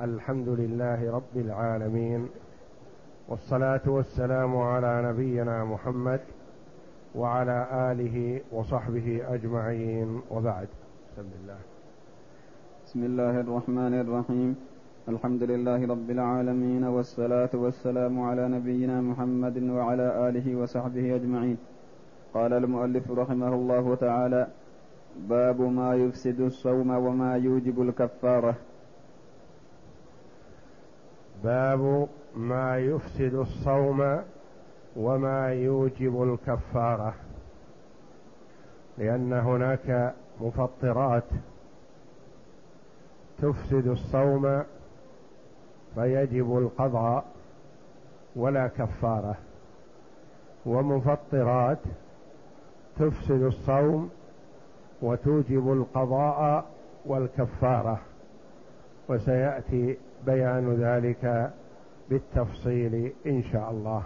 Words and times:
الحمد 0.00 0.48
لله 0.48 1.12
رب 1.12 1.36
العالمين 1.36 2.28
والصلاة 3.28 3.80
والسلام 3.86 4.56
على 4.56 4.92
نبينا 5.08 5.64
محمد 5.64 6.20
وعلى 7.14 7.58
آله 7.90 8.40
وصحبه 8.52 9.20
أجمعين 9.34 10.20
وبعد. 10.30 10.68
بسم 11.12 11.28
الله 11.40 11.60
بسم 12.84 13.00
الله 13.04 13.34
الرحمن 13.40 13.94
الرحيم. 14.00 14.56
الحمد 15.08 15.42
لله 15.42 15.80
رب 15.94 16.08
العالمين 16.10 16.84
والصلاة 16.84 17.52
والسلام 17.54 18.20
على 18.20 18.48
نبينا 18.48 19.00
محمد 19.00 19.56
وعلى 19.62 20.28
آله 20.28 20.56
وصحبه 20.56 21.16
أجمعين. 21.16 21.58
قال 22.34 22.52
المؤلف 22.52 23.10
رحمه 23.10 23.52
الله 23.54 23.94
تعالى 23.94 24.46
باب 25.28 25.60
ما 25.60 25.94
يفسد 25.94 26.40
الصوم 26.40 26.90
وما 26.90 27.36
يوجب 27.36 27.82
الكفارة. 27.82 28.54
باب 31.44 32.08
ما 32.36 32.78
يفسد 32.78 33.34
الصوم 33.34 34.20
وما 34.96 35.48
يوجب 35.48 36.22
الكفارة 36.22 37.14
لأن 38.98 39.32
هناك 39.32 40.14
مفطرات 40.40 41.24
تفسد 43.42 43.86
الصوم 43.86 44.62
فيجب 45.94 46.58
القضاء 46.58 47.24
ولا 48.36 48.66
كفارة 48.66 49.36
ومفطرات 50.66 51.78
تفسد 52.98 53.42
الصوم 53.42 54.10
وتوجب 55.02 55.72
القضاء 55.72 56.64
والكفارة 57.06 58.00
وسيأتي 59.08 59.96
بيان 60.26 60.74
ذلك 60.74 61.50
بالتفصيل 62.10 63.12
إن 63.26 63.42
شاء 63.42 63.70
الله. 63.70 64.02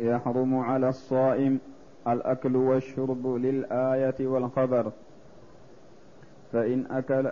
يحرم 0.00 0.58
على 0.58 0.88
الصائم 0.88 1.58
الأكل 2.08 2.56
والشرب 2.56 3.26
للآية 3.26 4.26
والخبر. 4.26 4.92
فإن 6.52 6.86
أكل 6.90 7.30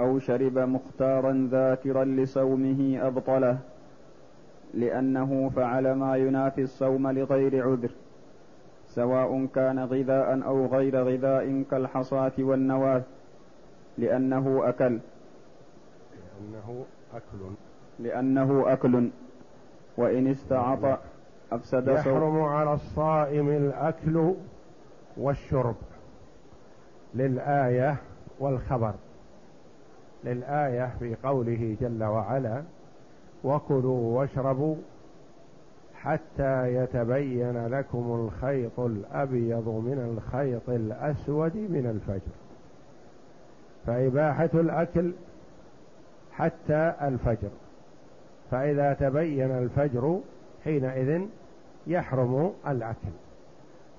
أو 0.00 0.18
شرب 0.18 0.58
مختارا 0.58 1.48
ذاكرا 1.50 2.04
لصومه 2.04 3.06
أبطله 3.06 3.58
لأنه 4.74 5.50
فعل 5.56 5.92
ما 5.92 6.16
ينافي 6.16 6.62
الصوم 6.62 7.08
لغير 7.10 7.68
عذر 7.68 7.90
سواء 8.88 9.46
كان 9.54 9.78
غذاء 9.78 10.44
أو 10.46 10.66
غير 10.66 11.02
غذاء 11.04 11.62
كالحصاة 11.70 12.32
والنواة 12.38 13.02
لأنه 13.98 14.68
أكل. 14.68 14.98
لأنه 16.12 16.84
أكل. 17.14 17.54
لأنه 17.98 18.72
أكل. 18.72 19.08
وإن 19.96 20.26
استعط 20.26 20.98
أفسد 21.52 21.88
يحرم 21.88 22.40
على 22.42 22.72
الصائم 22.72 23.48
الأكل 23.48 24.34
والشرب. 25.16 25.76
للآية 27.14 27.96
والخبر. 28.40 28.94
للآية 30.24 30.90
في 30.98 31.16
قوله 31.24 31.76
جل 31.80 32.04
وعلا 32.04 32.62
وكلوا 33.44 34.18
واشربوا 34.18 34.76
حتى 35.94 36.74
يتبين 36.74 37.66
لكم 37.66 38.28
الخيط 38.28 38.80
الأبيض 38.80 39.68
من 39.68 40.16
الخيط 40.16 40.68
الأسود 40.68 41.56
من 41.56 41.86
الفجر. 41.86 42.32
فإباحة 43.86 44.50
الأكل 44.54 45.12
حتى 46.38 46.94
الفجر. 47.02 47.50
فإذا 48.50 48.92
تبين 48.92 49.50
الفجر 49.50 50.20
حينئذ 50.64 51.22
يحرم 51.86 52.52
الأكل 52.68 53.08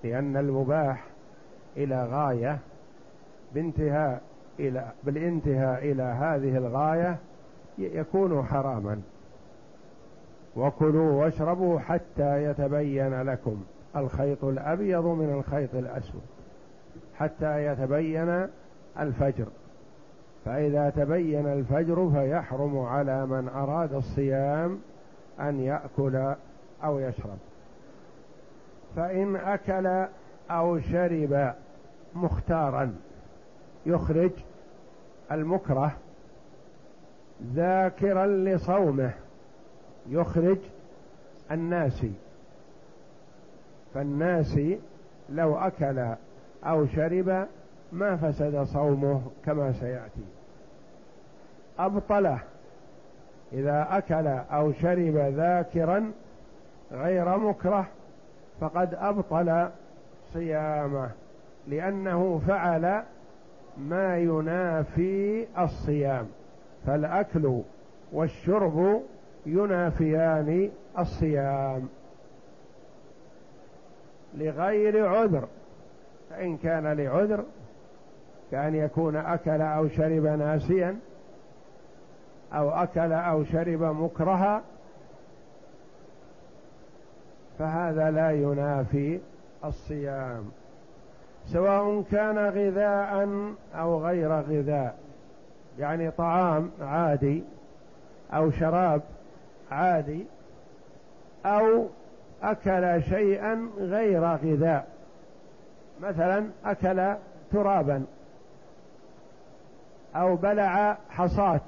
لأن 0.04 0.38
المباح 0.38 1.04
إلى 1.78 2.06
غاية 2.06 2.60
بانتهاء 3.54 4.22
إلى 4.60 4.92
بالانتهاء 5.04 5.92
إلى 5.92 6.04
هذه 6.04 6.58
الغاية 6.58 7.18
يكون 7.78 8.46
حراما. 8.46 9.02
وكلوا 10.56 11.12
واشربوا 11.12 11.80
حتى 11.80 12.44
يتبين 12.44 13.22
لكم 13.22 13.64
الخيط 13.96 14.44
الأبيض 14.44 15.06
من 15.06 15.34
الخيط 15.34 15.76
الأسود 15.76 16.22
حتى 17.16 17.66
يتبين 17.66 18.48
الفجر. 19.00 19.48
فإذا 20.50 20.90
تبين 20.90 21.48
الفجر 21.48 22.10
فيحرم 22.14 22.80
على 22.80 23.26
من 23.26 23.50
أراد 23.50 23.94
الصيام 23.94 24.80
أن 25.40 25.60
يأكل 25.60 26.36
أو 26.84 27.00
يشرب. 27.00 27.38
فإن 28.96 29.36
أكل 29.36 30.08
أو 30.52 30.80
شرب 30.80 31.54
مختارا 32.16 32.96
يخرج 33.86 34.32
المكره 35.32 35.92
ذاكرا 37.54 38.28
لصومه 38.28 39.14
يخرج 40.08 40.58
الناسي 41.52 42.14
فالناسي 43.94 44.80
لو 45.30 45.58
أكل 45.58 46.16
أو 46.64 46.86
شرب 46.86 47.48
ما 47.92 48.16
فسد 48.16 48.64
صومه 48.64 49.22
كما 49.46 49.72
سيأتي. 49.72 50.39
أبطله 51.80 52.40
إذا 53.54 53.88
أكل 53.92 54.28
أو 54.28 54.72
شرب 54.72 55.16
ذاكرا 55.18 56.12
غير 56.92 57.38
مكره 57.38 57.88
فقد 58.62 58.94
أبطل 58.94 59.70
صيامه 60.34 61.10
لأنه 61.68 62.42
فعل 62.48 63.04
ما 63.78 64.18
ينافي 64.18 65.48
الصيام 65.60 66.28
فالأكل 66.86 67.62
والشرب 68.12 69.02
ينافيان 69.46 70.70
الصيام. 71.00 71.90
لغير 74.38 75.08
عذر 75.08 75.48
فإن 76.30 76.58
كان 76.58 76.88
لعذر 76.88 77.44
كأن 78.52 78.76
يكون 78.76 79.16
أكل 79.16 79.62
أو 79.62 79.88
شرب 79.88 80.24
ناسيا 80.24 81.00
أو 82.54 82.70
أكل 82.70 83.14
أو 83.14 83.44
شرب 83.44 83.82
مكرها 83.82 84.62
فهذا 87.60 88.12
لا 88.12 88.32
ينافي 88.32 89.20
الصيام. 89.66 90.52
سواء 91.46 92.04
كان 92.12 92.38
غذاء 92.38 93.30
أو 93.76 94.06
غير 94.06 94.32
غذاء 94.32 94.98
يعني 95.80 96.12
طعام 96.12 96.72
عادي 96.82 97.44
أو 98.34 98.52
شراب 98.52 99.02
عادي 99.72 100.26
أو 101.46 101.88
أكل 102.44 103.04
شيئا 103.04 103.70
غير 103.78 104.26
غذاء. 104.26 104.88
مثلا 106.02 106.48
أكل 106.66 107.16
ترابا 107.52 108.06
أو 110.16 110.36
بلع 110.36 110.98
حصاة. 111.10 111.62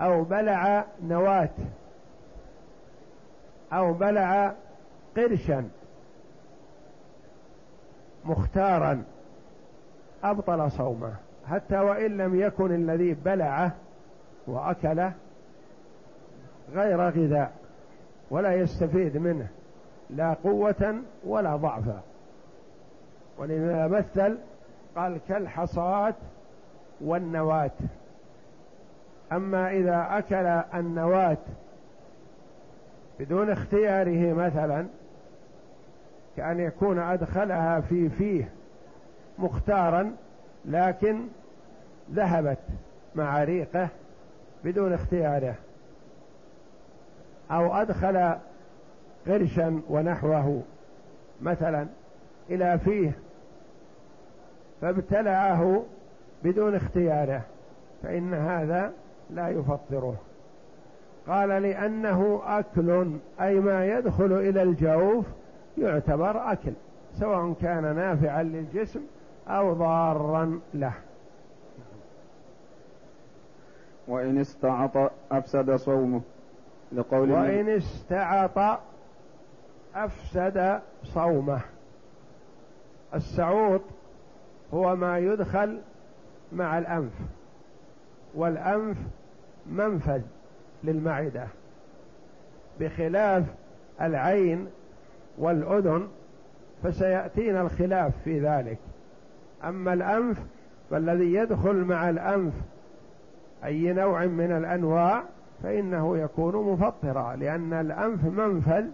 أو 0.00 0.24
بلع 0.24 0.84
نواة 1.02 1.50
أو 3.72 3.92
بلع 3.92 4.54
قرشا 5.16 5.68
مختارا 8.24 9.04
أبطل 10.24 10.70
صومه. 10.70 11.14
حتى 11.50 11.78
وإن 11.78 12.16
لم 12.16 12.40
يكن 12.40 12.74
الذي 12.74 13.14
بلعه 13.14 13.72
وأكله 14.46 15.12
غير 16.72 17.00
غذاء 17.00 17.52
ولا 18.30 18.54
يستفيد 18.54 19.16
منه 19.16 19.48
لا 20.10 20.34
قوة 20.44 20.94
ولا 21.24 21.56
ضعفا 21.56 22.00
ولذا 23.38 23.86
مثل 23.86 24.38
قال 24.96 25.20
كالحصاة 25.28 26.14
والنواة. 27.00 27.70
أما 29.32 29.70
إذا 29.70 30.06
أكل 30.10 30.46
النواة 30.78 31.38
بدون 33.20 33.50
اختياره 33.50 34.32
مثلا 34.32 34.86
كأن 36.36 36.60
يكون 36.60 36.98
أدخلها 36.98 37.80
في 37.80 38.08
فيه 38.08 38.50
مختارا 39.38 40.16
لكن 40.64 41.26
ذهبت 42.12 42.58
مع 43.14 43.44
ريقه 43.44 43.88
بدون 44.64 44.92
اختياره 44.92 45.54
أو 47.50 47.74
أدخل 47.74 48.34
قرشا 49.26 49.80
ونحوه 49.88 50.62
مثلا 51.40 51.86
إلى 52.50 52.78
فيه 52.78 53.12
فابتلعه 54.80 55.84
بدون 56.44 56.74
اختياره 56.74 57.42
فإن 58.02 58.34
هذا 58.34 58.92
لا 59.30 59.48
يفطره. 59.48 60.16
قال 61.28 61.48
لأنه 61.48 62.42
أكل 62.46 63.10
أي 63.40 63.60
ما 63.60 63.86
يدخل 63.86 64.32
إلى 64.32 64.62
الجوف 64.62 65.26
يعتبر 65.78 66.52
أكل 66.52 66.72
سواء 67.14 67.52
كان 67.52 67.96
نافعا 67.96 68.42
للجسم 68.42 69.00
أو 69.48 69.72
ضارا 69.72 70.60
له. 70.74 70.92
وإن 74.08 74.38
استعط 74.38 75.10
أفسد 75.32 75.76
صومه. 75.76 76.20
لقول 76.92 77.30
وإن 77.30 77.68
استعط 77.68 78.80
أفسد 79.94 80.80
صومه. 81.04 81.60
السعوط 83.14 83.80
هو 84.74 84.96
ما 84.96 85.18
يدخل 85.18 85.80
مع 86.52 86.78
الأنف 86.78 87.12
والأنف 88.34 88.96
منفذ 89.70 90.20
للمعدة 90.84 91.46
بخلاف 92.80 93.44
العين 94.00 94.66
والأذن 95.38 96.08
فسيأتينا 96.82 97.60
الخلاف 97.60 98.12
في 98.24 98.40
ذلك. 98.40 98.78
أما 99.64 99.92
الأنف 99.92 100.38
فالذي 100.90 101.34
يدخل 101.34 101.76
مع 101.76 102.10
الأنف 102.10 102.52
أي 103.64 103.92
نوع 103.92 104.26
من 104.26 104.52
الأنواع 104.52 105.22
فإنه 105.62 106.18
يكون 106.18 106.72
مفطرا 106.72 107.36
لأن 107.36 107.72
الأنف 107.72 108.24
منفذ 108.24 108.84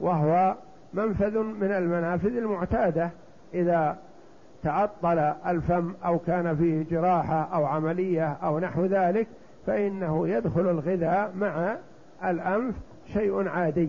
وهو 0.00 0.54
منفذ 0.94 1.38
من 1.38 1.72
المنافذ 1.72 2.36
المعتادة. 2.36 3.10
إذا 3.54 3.98
تعطل 4.62 5.18
الفم 5.46 5.94
أو 6.04 6.18
كان 6.18 6.56
فيه 6.56 6.84
جراحة 6.90 7.48
أو 7.54 7.64
عملية 7.64 8.32
أو 8.32 8.58
نحو 8.58 8.84
ذلك 8.84 9.26
فإنه 9.66 10.28
يدخل 10.28 10.70
الغذاء 10.70 11.32
مع 11.36 11.76
الأنف 12.24 12.74
شيء 13.12 13.48
عادي. 13.48 13.88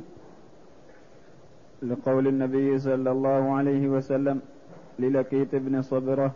لقول 1.84 2.28
النبي 2.28 2.80
صلى 2.80 3.12
الله 3.12 3.56
عليه 3.56 3.88
وسلم 3.88 4.42
للكيت 5.00 5.56
بن 5.56 5.82
صبرة 5.82 6.32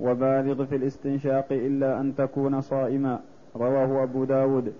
وبالغ 0.00 0.64
في 0.64 0.76
الاستنشاق 0.76 1.46
إلا 1.50 2.00
أن 2.00 2.14
تكون 2.16 2.60
صائما 2.60 3.20
رواه 3.56 4.02
أبو 4.02 4.24
داود. 4.24 4.72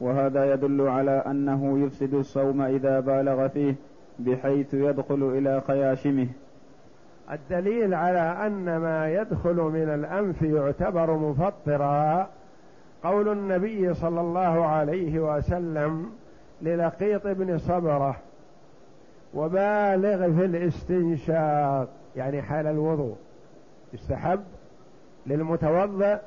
وهذا 0.00 0.52
يدل 0.52 0.80
على 0.80 1.10
أنه 1.10 1.78
يفسد 1.78 2.14
الصوم 2.14 2.60
إذا 2.60 3.00
بالغ 3.00 3.48
فيه 3.48 3.74
بحيث 4.18 4.74
يدخل 4.74 5.22
إلى 5.22 5.60
خياشمه. 5.66 6.26
الدليل 7.32 7.94
على 7.94 8.46
أن 8.46 8.76
ما 8.76 9.12
يدخل 9.12 9.54
من 9.54 9.88
الأنف 9.94 10.42
يعتبر 10.42 11.16
مفطرا 11.16 12.28
قول 13.04 13.28
النبي 13.28 13.94
صلى 13.94 14.20
الله 14.20 14.66
عليه 14.66 15.20
وسلم 15.20 16.10
للقيط 16.62 17.26
بن 17.26 17.58
صبرة 17.58 18.16
وبالغ 19.34 20.32
في 20.36 20.44
الاستنشاق. 20.44 21.88
يعني 22.16 22.42
حال 22.42 22.66
الوضوء. 22.66 23.16
يستحب 23.92 24.40
للمتوضئ 25.26 26.18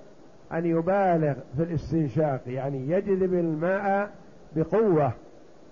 أن 0.52 0.66
يبالغ 0.66 1.34
في 1.58 1.64
الاستنشاق 1.64 2.42
يعني 2.48 2.90
يجذب 2.90 3.34
الماء 3.34 4.12
بقوة 4.56 5.12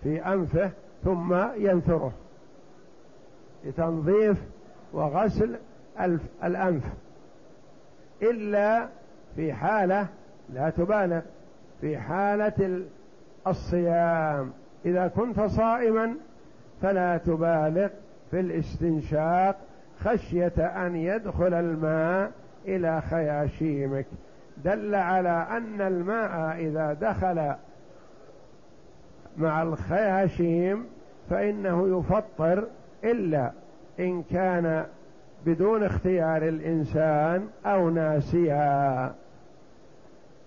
في 0.04 0.26
أنفه 0.26 0.72
ثم 1.04 1.36
ينثره. 1.58 2.12
لتنظيف 3.66 4.38
وغسل 4.94 5.56
الأنف. 6.44 6.84
إلا 8.22 8.88
في 9.36 9.54
حالة 9.54 10.08
لا 10.54 10.70
تبالغ 10.70 11.22
في 11.82 11.98
حالة 11.98 12.82
الصيام. 13.48 14.52
إذا 14.86 15.08
كنت 15.08 15.42
صائما 15.42 16.16
فلا 16.82 17.18
تبالغ 17.18 17.88
في 18.32 18.40
الاستنشاق 18.40 19.58
خشية 20.00 20.54
أن 20.58 20.96
يدخل 20.96 21.54
الماء 21.54 22.32
إلى 22.68 23.02
خياشيمك. 23.02 24.06
دل 24.64 24.96
على 24.96 25.48
أن 25.52 25.82
الماء 25.82 26.56
إذا 26.60 26.94
دخل 26.94 27.56
مع 29.38 29.64
الخياشيم 29.64 30.86
فإنه 31.30 32.00
يفطر 32.00 32.68
إلا 33.04 33.52
إن 34.00 34.24
كان 34.24 34.86
بدون 35.46 35.84
اختيار 35.84 36.48
الإنسان 36.48 37.48
أو 37.66 37.90
ناسيا. 37.90 39.14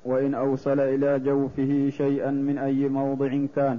وإن 0.08 0.34
أوصل 0.34 0.81
إلى 0.81 1.19
جوفه 1.19 1.88
شيئا 1.90 2.31
من 2.31 2.58
أي 2.58 2.88
موضع 2.88 3.46
كان 3.56 3.78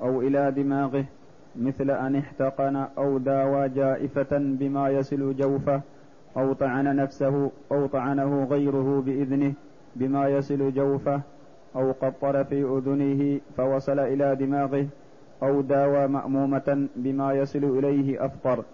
أو 0.00 0.20
إلى 0.20 0.50
دماغه 0.50 1.04
مثل 1.56 1.90
أن 1.90 2.16
احتقن 2.16 2.76
أو 2.76 3.18
داوى 3.18 3.68
جائفة 3.68 4.38
بما 4.38 4.88
يصل 4.88 5.36
جوفه 5.36 5.80
أو 6.36 6.52
طعن 6.52 6.96
نفسه 6.96 7.50
أو 7.72 7.86
طعنه 7.86 8.44
غيره 8.44 9.02
بإذنه 9.06 9.52
بما 9.96 10.28
يصل 10.28 10.72
جوفه 10.72 11.20
أو 11.76 11.92
قطر 11.92 12.44
في 12.44 12.62
أذنه 12.62 13.40
فوصل 13.56 13.98
إلى 13.98 14.36
دماغه 14.36 14.86
أو 15.42 15.60
داوى 15.60 16.06
مأمومة 16.06 16.88
بما 16.96 17.32
يصل 17.32 17.64
إليه 17.78 18.24
أفطر 18.24 18.64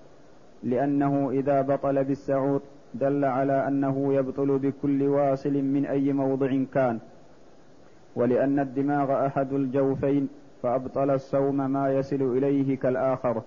لأنه 0.63 1.31
إذا 1.31 1.63
بطل 1.63 2.05
بالسعود 2.05 2.63
دل 2.95 3.25
على 3.25 3.69
أنه 3.69 4.15
يبطل 4.15 4.59
بكل 4.59 5.03
واصل 5.03 5.53
من 5.53 5.87
أي 5.87 6.13
موضع 6.13 6.65
كان 6.75 6.99
ولأن 8.17 8.59
الدماغ 8.59 9.27
أحد 9.27 9.53
الجوفين 9.53 10.29
فأبطل 10.63 11.11
الصوم 11.11 11.71
ما 11.71 11.93
يصل 11.93 12.37
إليه 12.37 12.79
كالآخر. 12.79 13.43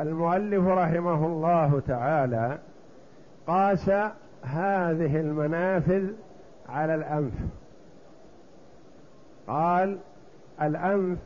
المؤلف 0.00 0.66
رحمه 0.66 1.26
الله 1.26 1.82
تعالى 1.86 2.58
قاس 3.46 3.88
هذه 4.42 5.20
المنافذ 5.20 6.10
على 6.68 6.94
الأنف. 6.94 7.32
قال 9.46 9.98
الأنف 10.62 11.18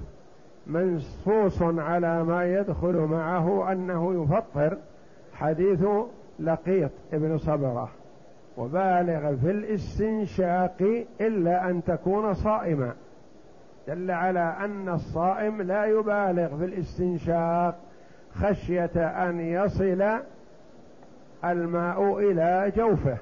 منصوص 0.66 1.62
على 1.62 2.24
ما 2.24 2.44
يدخل 2.44 2.96
معه 2.96 3.72
أنه 3.72 4.22
يفطر 4.22 4.78
حديث 5.36 5.84
لقيط 6.40 6.90
ابن 7.12 7.38
صبرة 7.38 7.88
وبالغ 8.56 9.36
في 9.36 9.50
الاستنشاق 9.50 11.04
إلا 11.20 11.70
أن 11.70 11.84
تكون 11.84 12.34
صائما. 12.34 12.92
دل 13.88 14.10
على 14.10 14.56
أن 14.60 14.88
الصائم 14.88 15.62
لا 15.62 15.84
يبالغ 15.84 16.56
في 16.58 16.64
الاستنشاق 16.64 17.78
خشية 18.34 18.90
أن 18.96 19.40
يصل 19.40 20.20
الماء 21.44 22.18
إلى 22.18 22.72
جوفه. 22.76 23.16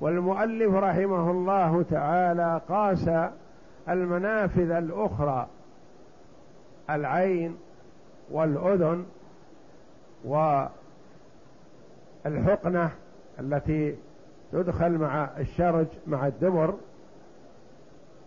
والمؤلف 0.00 0.74
رحمه 0.74 1.30
الله 1.30 1.82
تعالى 1.90 2.60
قاس 2.68 3.10
المنافذ 3.88 4.70
الأخرى 4.70 5.46
العين 6.90 7.56
والأذن 8.30 9.04
والحقنة 12.24 12.90
التي 13.40 13.96
تدخل 14.52 14.92
مع 14.92 15.28
الشرج 15.38 15.86
مع 16.06 16.26
الدبر 16.26 16.74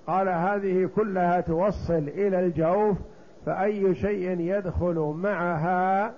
قال 0.07 0.29
هذه 0.29 0.89
كلها 0.95 1.41
توصل 1.41 1.93
إلى 1.93 2.39
الجوف 2.39 2.97
فأي 3.45 3.95
شيء 3.95 4.39
يدخل 4.39 5.15
معها 5.17 6.13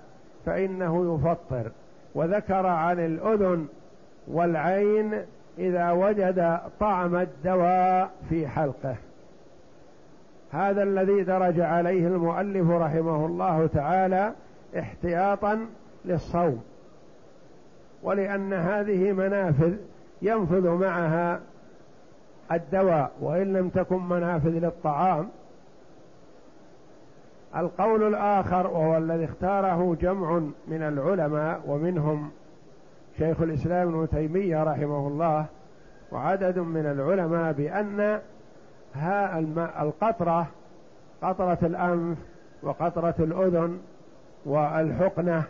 فإنه 0.46 1.14
يفطر. 1.14 1.70
وذكر 2.14 2.66
عن 2.66 3.04
الأذن 3.04 3.66
والعين 4.28 5.22
إذا 5.58 5.90
وجد 5.90 6.58
طعم 6.80 7.16
الدواء 7.16 8.10
في 8.28 8.48
حلقه. 8.48 8.96
هذا 10.52 10.82
الذي 10.82 11.22
درج 11.22 11.60
عليه 11.60 12.06
المؤلف 12.06 12.70
رحمه 12.70 13.26
الله 13.26 13.66
تعالى 13.66 14.32
احتياطا 14.78 15.66
للصوم 16.04 16.62
ولأن 18.02 18.52
هذه 18.52 19.12
منافذ 19.12 19.74
ينفذ 20.22 20.68
معها 20.68 21.40
الدواء 22.52 23.12
وإن 23.20 23.52
لم 23.52 23.68
تكن 23.68 24.08
منافذ 24.08 24.50
للطعام. 24.50 25.28
القول 27.56 28.02
الآخر 28.02 28.66
وهو 28.66 28.96
الذي 28.96 29.24
اختاره 29.24 29.96
جمع 30.00 30.40
من 30.68 30.82
العلماء 30.82 31.60
ومنهم 31.66 32.30
شيخ 33.18 33.40
الإسلام 33.40 33.88
ابن 33.88 34.08
تيمية 34.08 34.62
رحمه 34.62 35.08
الله 35.08 35.46
وعدد 36.12 36.58
من 36.58 36.86
العلماء 36.86 37.52
بأن 37.52 38.20
ها 38.94 39.38
الماء 39.38 39.82
القطرة 39.82 40.46
قطرة 41.22 41.58
الأنف 41.62 42.18
وقطرة 42.62 43.14
الأذن 43.18 43.78
والحقنة 44.44 45.44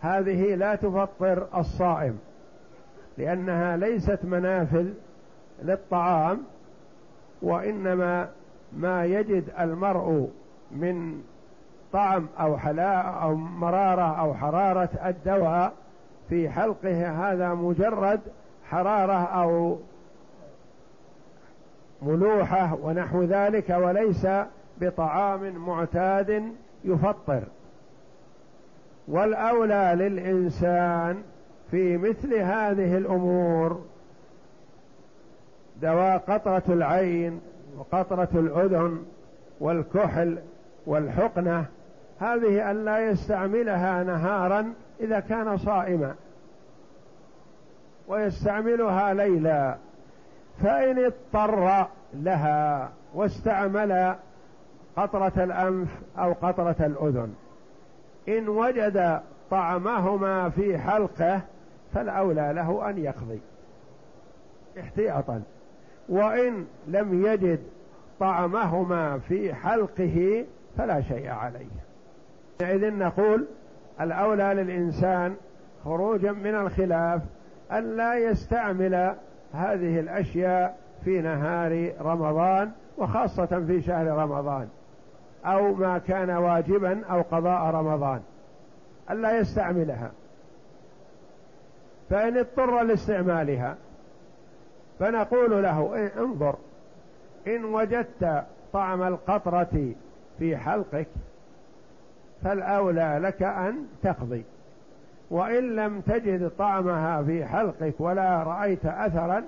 هذه 0.00 0.54
لا 0.54 0.74
تفطر 0.74 1.46
الصائم 1.56 2.18
لأنها 3.18 3.76
ليست 3.76 4.18
منافذ 4.22 4.86
للطعام 5.62 6.42
وإنما 7.42 8.28
ما 8.72 9.04
يجد 9.04 9.44
المرء 9.60 10.30
من 10.70 11.22
طعم 11.92 12.26
أو 12.40 12.58
حلاء 12.58 13.18
أو 13.22 13.34
مرارة 13.34 14.20
أو 14.20 14.34
حرارة 14.34 14.90
الدواء 15.06 15.72
في 16.28 16.50
حلقه 16.50 17.32
هذا 17.32 17.54
مجرد 17.54 18.20
حرارة 18.64 19.24
أو 19.24 19.78
ملوحة 22.02 22.78
ونحو 22.82 23.22
ذلك 23.22 23.70
وليس 23.70 24.26
بطعام 24.80 25.56
معتاد 25.56 26.52
يفطر. 26.84 27.42
والأولى 29.08 29.94
للإنسان 29.98 31.22
في 31.70 31.96
مثل 31.96 32.34
هذه 32.34 32.96
الأمور 32.96 33.84
دواء 35.82 36.18
قطرة 36.18 36.62
العين 36.68 37.40
وقطرة 37.78 38.28
الأذن 38.34 39.04
والكحل 39.60 40.38
والحقنة 40.86 41.64
هذه 42.20 42.70
أن 42.70 42.84
لا 42.84 43.10
يستعملها 43.10 44.02
نهارا 44.02 44.72
إذا 45.00 45.20
كان 45.20 45.56
صائما 45.56 46.14
ويستعملها 48.08 49.14
ليلا 49.14 49.76
فإن 50.62 51.04
اضطر 51.04 51.86
لها 52.14 52.90
واستعمل 53.14 54.14
قطرة 54.96 55.32
الأنف 55.36 55.88
أو 56.18 56.32
قطرة 56.32 56.76
الأذن. 56.80 57.34
إن 58.28 58.48
وجد 58.48 59.20
طعمهما 59.50 60.48
في 60.48 60.78
حلقة 60.78 61.40
فالأولى 61.94 62.52
له 62.54 62.90
أن 62.90 62.98
يقضي 62.98 63.40
احتياطا. 64.80 65.42
وإن 66.08 66.66
لم 66.86 67.26
يجد 67.26 67.60
طعمهما 68.20 69.18
في 69.18 69.54
حلقه 69.54 70.44
فلا 70.78 71.00
شيء 71.00 71.28
عليه. 71.28 71.66
إذن 72.60 72.98
نقول 72.98 73.46
الأولى 74.00 74.54
للإنسان 74.54 75.36
خروجا 75.84 76.32
من 76.32 76.54
الخلاف 76.54 77.22
أن 77.72 77.96
لا 77.96 78.14
يستعمل 78.14 79.14
هذه 79.52 80.00
الأشياء 80.00 80.78
في 81.04 81.20
نهار 81.20 81.92
رمضان 82.00 82.70
وخاصة 82.98 83.64
في 83.66 83.82
شهر 83.82 84.06
رمضان. 84.06 84.68
أو 85.44 85.74
ما 85.74 85.98
كان 85.98 86.30
واجبا 86.30 87.04
أو 87.06 87.22
قضاء 87.22 87.74
رمضان. 87.74 88.20
ألا 89.10 89.38
يستعملها. 89.38 90.10
فإن 92.10 92.38
اضطر 92.38 92.82
لاستعمالها 92.82 93.76
فنقول 94.98 95.62
له 95.62 95.94
إيه 95.94 96.12
انظر 96.18 96.56
إن 97.46 97.64
وجدت 97.64 98.44
طعم 98.72 99.02
القطرة 99.02 99.92
في 100.38 100.56
حلقك 100.56 101.08
فالأولى 102.42 103.18
لك 103.22 103.42
أن 103.42 103.86
تقضي. 104.02 104.44
وإن 105.30 105.76
لم 105.76 106.00
تجد 106.00 106.50
طعمها 106.58 107.22
في 107.22 107.44
حلقك 107.44 107.94
ولا 107.98 108.42
رأيت 108.42 108.86
أثرا 108.86 109.44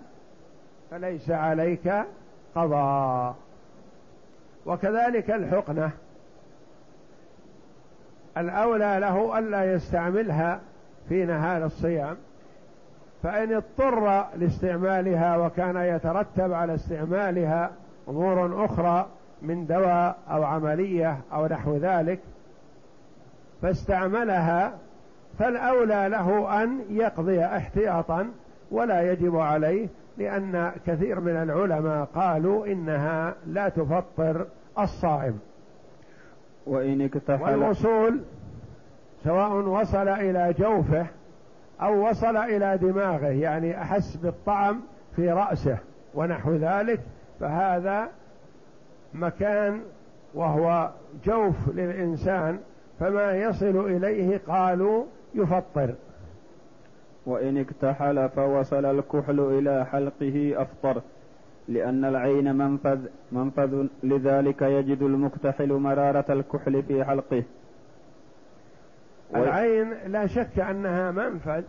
فليس 0.91 1.31
عليك 1.31 1.93
قضاء. 2.55 3.35
وكذلك 4.67 5.31
الحقنة. 5.31 5.91
الأولى 8.37 8.99
له 9.01 9.39
ألا 9.39 9.73
يستعملها 9.73 10.61
في 11.09 11.25
نهار 11.25 11.65
الصيام 11.65 12.17
فإن 13.23 13.53
اضطر 13.53 14.27
لاستعمالها 14.37 15.37
وكان 15.37 15.77
يترتب 15.77 16.53
على 16.53 16.75
استعمالها 16.75 17.71
أمور 18.09 18.65
أخرى 18.65 19.07
من 19.43 19.67
دواء 19.67 20.17
أو 20.31 20.45
عملية 20.45 21.17
أو 21.33 21.47
نحو 21.47 21.77
ذلك 21.77 22.19
فاستعملها 23.63 24.73
فالأولى 25.39 26.09
له 26.09 26.63
أن 26.63 26.81
يقضي 26.91 27.45
احتياطا 27.45 28.31
ولا 28.71 29.13
يجب 29.13 29.37
عليه 29.37 29.89
لأن 30.19 30.73
كثير 30.87 31.21
من 31.21 31.37
العلماء 31.37 32.05
قالوا 32.05 32.67
إنها 32.67 33.35
لا 33.47 33.69
تفطر 33.69 34.47
الصائم. 34.79 35.39
وإن 36.67 37.01
اكتحل 37.01 37.43
والوصول 37.43 38.21
سواء 39.25 39.53
وصل 39.53 40.09
إلى 40.09 40.55
جوفه 40.59 41.07
أو 41.83 42.09
وصل 42.09 42.37
إلى 42.37 42.79
دماغه 42.79 43.27
يعني 43.27 43.83
أحس 43.83 44.17
بالطعم 44.17 44.81
في 45.17 45.31
رأسه 45.31 45.79
ونحو 46.15 46.55
ذلك 46.55 47.01
فهذا 47.41 48.09
مكان 49.15 49.81
وهو 50.35 50.91
جوف 51.25 51.55
للإنسان 51.75 52.59
فما 53.01 53.33
يصل 53.33 53.87
إليه 53.87 54.41
قالوا 54.49 55.05
يفطر. 55.35 55.95
وإن 57.27 57.59
اكتحل 57.59 58.29
فوصل 58.29 58.85
الكحل 58.85 59.41
إلى 59.41 59.87
حلقه 59.87 60.63
أفطر 60.63 61.03
لأن 61.69 62.05
العين 62.05 62.55
منفذ 62.57 62.99
منفذ 63.33 63.87
لذلك 64.03 64.63
يجد 64.63 65.03
المكتحل 65.03 65.73
مرارة 65.73 66.33
الكحل 66.33 66.83
في 66.83 67.05
حلقه. 67.05 67.43
العين 69.37 69.95
لا 70.07 70.27
شك 70.27 70.59
أنها 70.59 71.11
منفذ 71.11 71.63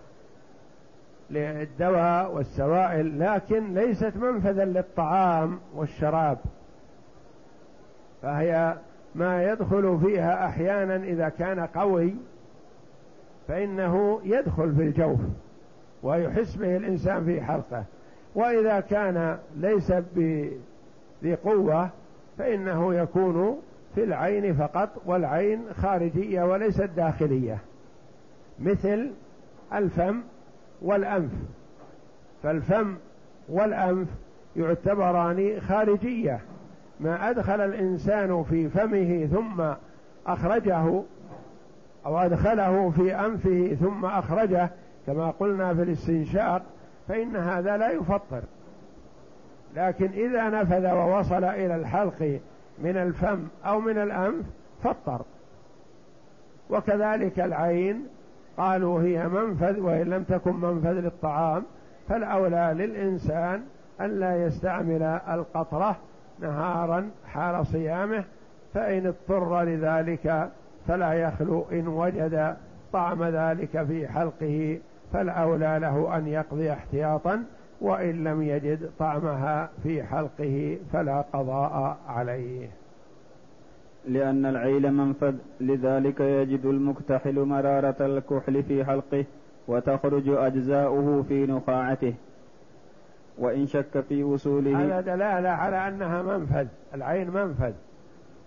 للدواء 1.29 2.35
والسوائل 2.35 3.19
لكن 3.19 3.73
ليست 3.73 4.13
منفذا 4.15 4.65
للطعام 4.65 5.59
والشراب. 5.75 6.37
فهي 8.21 8.77
ما 9.15 9.43
يدخل 9.43 9.99
فيها 10.05 10.45
أحيانا 10.45 10.95
إذا 10.95 11.29
كان 11.29 11.59
قوي 11.59 12.15
فإنه 13.47 14.21
يدخل 14.23 14.75
في 14.75 14.81
الجوف 14.81 15.19
ويحس 16.03 16.55
به 16.55 16.77
الإنسان 16.77 17.25
في 17.25 17.41
حلقة. 17.41 17.83
وإذا 18.35 18.79
كان 18.79 19.37
ليس 19.57 19.91
بذي 19.91 21.35
قوة 21.43 21.89
فإنه 22.37 22.95
يكون 22.95 23.61
في 23.95 24.03
العين 24.03 24.53
فقط 24.53 24.89
والعين 25.05 25.73
خارجية 25.73 26.43
وليست 26.43 26.89
داخلية 26.95 27.57
مثل 28.59 29.11
الفم 29.73 30.21
والأنف. 30.81 31.31
فالفم 32.43 32.95
والأنف 33.49 34.07
يعتبران 34.55 35.61
خارجية. 35.61 36.39
ما 36.99 37.29
أدخل 37.29 37.61
الإنسان 37.61 38.43
في 38.43 38.69
فمه 38.69 39.25
ثم 39.25 39.63
أخرجه 40.27 41.03
أو 42.05 42.17
أدخله 42.17 42.89
في 42.89 43.15
أنفه 43.15 43.77
ثم 43.79 44.05
أخرجه 44.05 44.69
كما 45.07 45.31
قلنا 45.31 45.73
في 45.73 45.81
الاستنشاق 45.81 46.61
فإن 47.07 47.35
هذا 47.35 47.77
لا 47.77 47.91
يفطر. 47.91 48.41
لكن 49.75 50.05
إذا 50.05 50.49
نفذ 50.49 50.91
ووصل 50.91 51.43
إلى 51.43 51.75
الحلق 51.75 52.39
من 52.79 52.97
الفم 52.97 53.47
أو 53.65 53.79
من 53.79 53.97
الأنف 53.97 54.45
فطر. 54.83 55.21
وكذلك 56.69 57.39
العين 57.39 58.07
قالوا 58.57 59.01
هي 59.01 59.27
منفذ 59.27 59.79
وإن 59.79 60.09
لم 60.09 60.23
تكن 60.23 60.55
منفذ 60.55 60.91
للطعام 60.91 61.63
فالأولى 62.09 62.73
للإنسان 62.75 63.61
أن 64.01 64.19
لا 64.19 64.45
يستعمل 64.45 65.03
القطرة 65.29 65.97
نهارا 66.39 67.09
حال 67.27 67.65
صيامه 67.65 68.23
فإن 68.73 69.07
اضطر 69.07 69.61
لذلك 69.63 70.49
فلا 70.87 71.13
يخلو 71.13 71.65
إن 71.71 71.87
وجد 71.87 72.55
طعم 72.93 73.23
ذلك 73.23 73.83
في 73.83 74.07
حلقه 74.07 74.79
فالأولى 75.13 75.79
له 75.81 76.17
أن 76.17 76.27
يقضي 76.27 76.71
احتياطا 76.71 77.43
وإن 77.81 78.23
لم 78.23 78.41
يجد 78.41 78.89
طعمها 78.99 79.69
في 79.83 80.03
حلقه 80.03 80.77
فلا 80.93 81.21
قضاء 81.33 81.97
عليه. 82.07 82.69
لأن 84.07 84.45
العيل 84.45 84.93
منفذ 84.93 85.35
لذلك 85.59 86.19
يجد 86.19 86.65
المكتحل 86.65 87.39
مرارة 87.39 87.95
الكحل 87.99 88.63
في 88.63 88.85
حلقه 88.85 89.25
وتخرج 89.67 90.29
أجزاؤه 90.29 91.23
في 91.27 91.45
نخاعته. 91.45 92.13
وإن 93.37 93.67
شك 93.67 93.99
في 94.09 94.23
وصوله 94.23 94.85
هذا 94.85 95.01
دلالة 95.01 95.49
على 95.49 95.87
أنها 95.87 96.21
منفذ 96.21 96.67
العين 96.93 97.29
منفذ. 97.29 97.73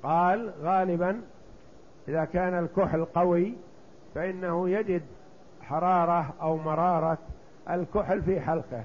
قال 0.02 0.50
غالبا 0.62 1.20
إذا 2.08 2.24
كان 2.24 2.58
الكحل 2.64 3.04
قوي 3.04 3.54
فإنه 4.14 4.68
يجد 4.68 5.02
حرارة 5.62 6.34
أو 6.42 6.56
مرارة 6.56 7.18
الكحل 7.70 8.22
في 8.22 8.40
حلقه. 8.40 8.84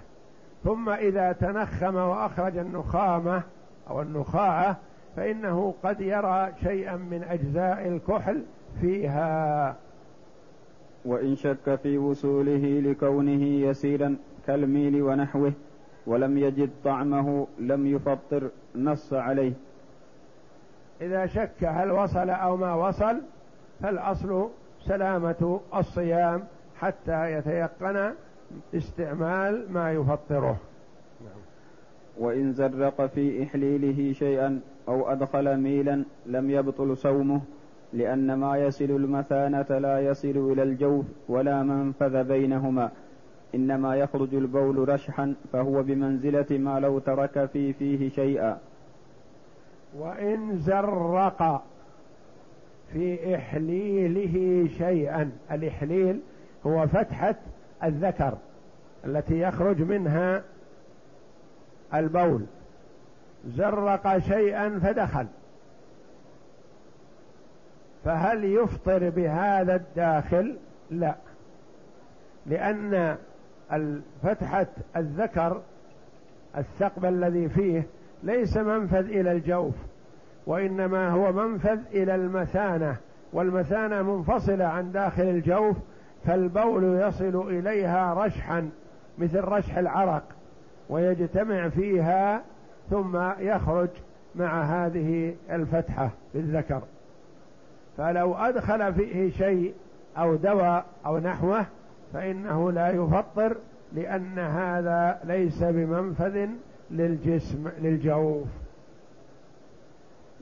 ثم 0.64 0.90
إذا 0.90 1.32
تنخم 1.32 1.96
وأخرج 1.96 2.58
النخامة 2.58 3.42
أو 3.90 4.02
النخاعة 4.02 4.78
فإنه 5.16 5.74
قد 5.84 6.02
يرى 6.02 6.52
شيئا 6.64 6.96
من 6.96 7.24
أجزاء 7.24 7.88
الكحل 7.88 8.44
فيها. 8.82 9.76
وإن 11.06 11.36
شك 11.36 11.76
في 11.84 11.98
وصوله 11.98 12.80
لكونه 12.80 13.44
يسيرا 13.44 14.16
كالميل 14.48 15.02
ونحوه 15.02 15.54
ولم 16.08 16.38
يجد 16.38 16.70
طعمه 16.84 17.48
لم 17.60 17.88
يفطر 17.88 18.50
نص 18.76 19.14
عليه. 19.14 19.54
إذا 21.02 21.26
شك 21.26 21.64
هل 21.64 21.92
وصل 21.92 22.30
أو 22.30 22.58
ما 22.58 22.74
وصل 22.74 23.22
فالأصل 23.82 24.50
سلامة 24.80 25.60
الصيام 25.76 26.44
حتى 26.80 27.32
يتيقن 27.32 28.14
استعمال 28.76 29.74
ما 29.74 29.92
يفطره. 29.92 30.58
وإن 32.20 32.54
زرق 32.54 33.06
في 33.06 33.44
إحليله 33.44 34.14
شيئا 34.14 34.60
أو 34.88 35.12
أدخل 35.12 35.58
ميلا 35.58 36.04
لم 36.26 36.50
يبطل 36.50 36.98
صومه 36.98 37.42
لأن 37.94 38.34
ما 38.34 38.58
يصل 38.58 38.86
المثانة 38.86 39.78
لا 39.78 40.00
يصل 40.00 40.52
إلى 40.52 40.64
الجوف 40.64 41.06
ولا 41.30 41.64
منفذ 41.64 42.24
بينهما 42.24 42.92
إنما 43.56 43.96
يخرج 43.96 44.36
البول 44.36 44.90
رشحا 44.90 45.36
فهو 45.54 45.84
بمنزلة 45.84 46.46
ما 46.52 46.80
لو 46.80 47.00
ترك 47.00 47.46
في 47.46 47.74
فيه 47.74 48.10
شيئا 48.10 48.58
وإن 49.98 50.58
زرق 50.60 51.64
في 52.94 53.36
إحليله 53.36 54.68
شيئا. 54.78 55.32
الإحليل 55.52 56.20
هو 56.66 56.88
فتحة 56.88 57.36
الذكر 57.84 58.38
التي 59.06 59.40
يخرج 59.40 59.82
منها 59.82 60.44
البول. 61.94 62.46
زرق 63.48 64.18
شيئا 64.18 64.80
فدخل. 64.84 65.28
فهل 68.06 68.44
يفطر 68.44 69.10
بهذا 69.10 69.76
الداخل؟ 69.76 70.58
لا. 70.92 71.16
لأن 72.46 73.18
فتحة 74.24 74.68
الذكر 74.96 75.62
الثقب 76.58 77.06
الذي 77.06 77.50
فيه 77.50 77.84
ليس 78.24 78.58
منفذ 78.58 79.06
إلى 79.06 79.32
الجوف 79.32 79.74
وإنما 80.48 81.10
هو 81.10 81.32
منفذ 81.32 81.80
إلى 81.94 82.16
المثانة 82.16 82.96
والمثانة 83.34 84.02
منفصلة 84.02 84.66
عن 84.66 84.92
داخل 84.92 85.24
الجوف 85.24 85.78
فالبول 86.26 86.84
يصل 86.84 87.48
إليها 87.50 88.14
رشحا 88.14 88.70
مثل 89.18 89.40
رشح 89.40 89.78
العرق 89.78 90.24
ويجتمع 90.90 91.70
فيها 91.70 92.42
ثم 92.90 93.18
يخرج 93.40 93.90
مع 94.36 94.64
هذه 94.64 95.36
الفتحة 95.52 96.10
بالذكر. 96.34 96.82
فلو 97.98 98.34
أدخل 98.34 98.94
فيه 98.94 99.32
شيء 99.32 99.74
أو 100.18 100.36
دواء 100.36 100.86
أو 101.06 101.20
نحوه 101.20 101.66
فإنه 102.14 102.72
لا 102.72 102.90
يفطر 102.90 103.58
لأن 103.94 104.40
هذا 104.40 105.20
ليس 105.24 105.64
بمنفذ 105.64 106.50
للجسم 106.92 107.70
للجوف. 107.82 108.48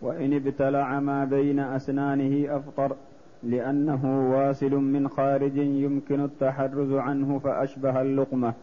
وإن 0.01 0.33
ابتلع 0.33 0.99
ما 0.99 1.25
بين 1.25 1.59
أسنانه 1.59 2.57
أفطر 2.57 2.95
لأنه 3.43 4.31
واصل 4.31 4.71
من 4.71 5.09
خارج 5.09 5.57
يمكن 5.57 6.23
التحرز 6.23 6.91
عنه 6.93 7.39
فأشبه 7.39 8.01
اللقمة. 8.01 8.53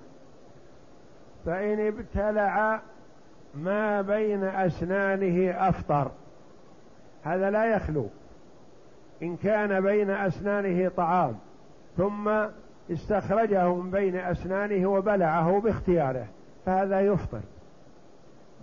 فإن 1.46 1.86
ابتلع 1.86 2.80
ما 3.54 4.02
بين 4.02 4.44
أسنانه 4.44 5.68
أفطر. 5.68 6.10
هذا 7.22 7.50
لا 7.50 7.64
يخلو. 7.64 8.06
إن 9.22 9.36
كان 9.36 9.80
بين 9.80 10.10
أسنانه 10.10 10.88
طعام 10.88 11.34
ثم 11.96 12.30
استخرجه 12.90 13.74
من 13.74 13.90
بين 13.90 14.16
أسنانه 14.16 14.86
وبلعه 14.86 15.60
باختياره 15.60 16.26
فهذا 16.66 17.00
يفطر. 17.00 17.40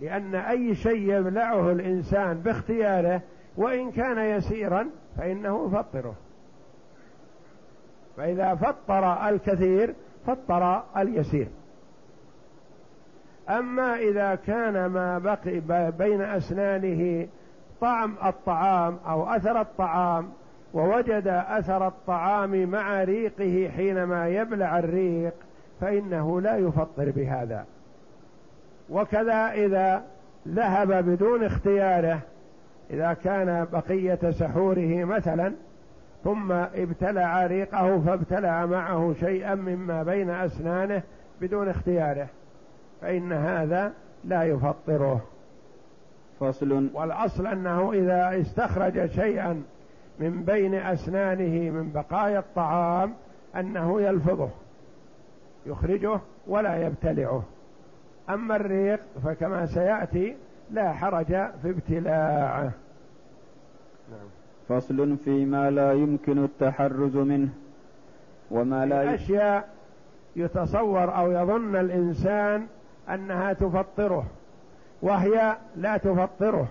لأن 0.02 0.34
أي 0.34 0.74
شيء 0.74 1.18
يبلعه 1.18 1.72
الإنسان 1.72 2.38
باختياره 2.38 3.20
وإن 3.56 3.90
كان 3.90 4.18
يسيرا 4.18 4.90
فإنه 5.18 5.66
يفطره. 5.66 6.14
فإذا 8.16 8.54
فطر 8.54 9.28
الكثير 9.28 9.94
فطر 10.26 10.82
اليسير. 10.96 11.48
أما 13.48 13.94
إذا 13.96 14.34
كان 14.34 14.86
ما 14.86 15.18
بقي 15.18 15.90
بين 15.90 16.20
أسنانه 16.20 17.28
طعم 17.80 18.14
الطعام 18.24 18.98
أو 19.06 19.26
أثر 19.26 19.60
الطعام 19.60 20.28
ووجد 20.74 21.26
أثر 21.28 21.86
الطعام 21.86 22.66
مع 22.66 23.04
ريقه 23.04 23.70
حينما 23.76 24.28
يبلع 24.28 24.78
الريق 24.78 25.34
فإنه 25.80 26.40
لا 26.40 26.56
يفطر 26.56 27.10
بهذا. 27.10 27.64
وكذا 28.92 29.52
إذا 29.52 30.02
ذهب 30.48 30.92
بدون 30.92 31.44
اختياره 31.44 32.20
إذا 32.90 33.12
كان 33.12 33.66
بقية 33.72 34.30
سحوره 34.30 35.04
مثلا 35.04 35.52
ثم 36.24 36.52
ابتلع 36.52 37.46
ريقه 37.46 38.00
فابتلع 38.06 38.66
معه 38.66 39.14
شيئا 39.20 39.54
مما 39.54 40.02
بين 40.02 40.30
أسنانه 40.30 41.02
بدون 41.40 41.68
اختياره 41.68 42.28
فإن 43.00 43.32
هذا 43.32 43.92
لا 44.24 44.42
يفطره. 44.42 45.20
فصل. 46.40 46.88
والأصل 46.94 47.46
أنه 47.46 47.92
إذا 47.92 48.40
استخرج 48.40 49.10
شيئا 49.10 49.62
من 50.20 50.42
بين 50.44 50.74
أسنانه 50.74 51.70
من 51.70 51.92
بقايا 51.92 52.38
الطعام 52.38 53.14
أنه 53.56 54.00
يلفظه 54.00 54.48
يخرجه 55.66 56.20
ولا 56.46 56.86
يبتلعه. 56.86 57.42
أما 58.30 58.56
الريق 58.56 59.00
فكما 59.24 59.66
سيأتي 59.66 60.36
لا 60.70 60.92
حرج 60.92 61.26
في 61.26 61.70
ابتلاعه. 61.70 62.72
نعم. 64.10 64.28
فصل 64.68 65.16
فيما 65.16 65.70
لا 65.70 65.92
يمكن 65.92 66.44
التحرز 66.44 67.16
منه 67.16 67.48
وما 68.50 68.86
لا 68.86 69.14
أشياء 69.14 69.68
يتصور 70.36 71.16
أو 71.16 71.32
يظن 71.32 71.76
الإنسان 71.76 72.66
أنها 73.08 73.52
تفطره 73.52 74.26
وهي 75.02 75.56
لا 75.76 75.96
تفطره. 75.96 76.68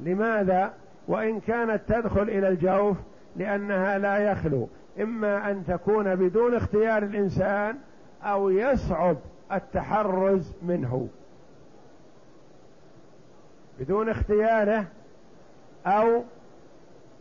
لماذا؟ 0.00 0.72
وإن 1.08 1.40
كانت 1.40 1.80
تدخل 1.88 2.22
إلى 2.22 2.48
الجوف 2.48 2.96
لأنها 3.36 3.98
لا 3.98 4.18
يخلو. 4.18 4.68
إما 5.00 5.50
أن 5.50 5.64
تكون 5.66 6.14
بدون 6.14 6.54
اختيار 6.54 7.02
الإنسان 7.02 7.76
أو 8.22 8.50
يصعب 8.50 9.16
التحرز 9.52 10.52
منه. 10.62 11.08
بدون 13.80 14.08
اختياره 14.08 14.86
أو 15.86 16.22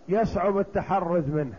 يصعب 0.10 0.58
التحرز 0.58 1.30
منه. 1.30 1.58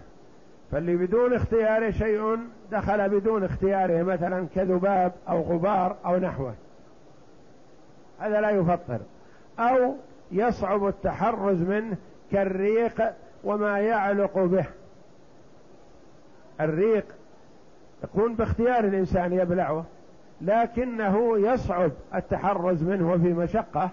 فاللي 0.72 0.96
بدون 0.96 1.34
اختياره 1.34 1.90
شيء 1.90 2.38
دخل 2.72 3.08
بدون 3.08 3.44
اختياره 3.44 4.02
مثلا 4.02 4.46
كذباب 4.54 5.12
أو 5.28 5.42
غبار 5.42 5.96
أو 6.06 6.16
نحوه. 6.16 6.54
هذا 8.18 8.40
لا 8.40 8.50
يفطر. 8.50 9.00
أو 9.58 9.96
يصعب 10.32 10.86
التحرز 10.86 11.62
منه 11.62 11.96
كالريق 12.32 13.12
وما 13.44 13.78
يعلق 13.78 14.38
به. 14.38 14.66
الريق 16.60 17.04
يكون 18.04 18.34
باختيار 18.34 18.84
الإنسان 18.84 19.32
يبلعه. 19.32 19.84
لكنه 20.40 21.38
يصعب 21.38 21.90
التحرز 22.14 22.82
منه 22.82 23.12
وفي 23.12 23.32
مشقة. 23.32 23.90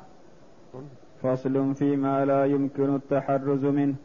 فصل 1.21 1.75
فيما 1.75 2.25
لا 2.25 2.45
يمكن 2.45 2.95
التحرز 2.95 3.65
منه 3.65 3.95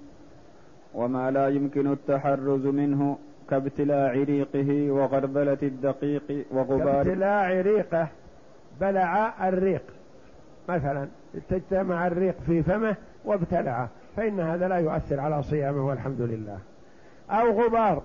وما 0.95 1.31
لا 1.31 1.49
يمكن 1.49 1.93
التحرز 1.93 2.67
منه 2.67 3.19
كابتلاع 3.51 4.13
ريقه 4.13 4.91
وغربلة 4.91 5.59
الدقيق 5.63 6.47
وغبار 6.51 7.05
كابتلاع 7.05 7.61
ريقه 7.61 8.09
بلع 8.81 9.49
الريق. 9.49 9.83
مثلا 10.69 11.09
تجتمع 11.49 12.07
الريق 12.07 12.35
في 12.47 12.63
فمه 12.63 12.97
وابتلعه 13.25 13.89
فإن 14.17 14.41
هذا 14.41 14.69
لا 14.69 14.77
يؤثر 14.77 15.21
على 15.21 15.43
صيامه 15.43 15.87
والحمد 15.87 16.21
لله. 16.21 16.59
أو 17.31 17.63
غبار 17.63 18.03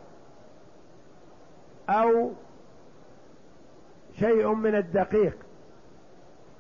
أو 1.90 2.32
شيء 4.20 4.54
من 4.54 4.76
الدقيق. 4.76 5.38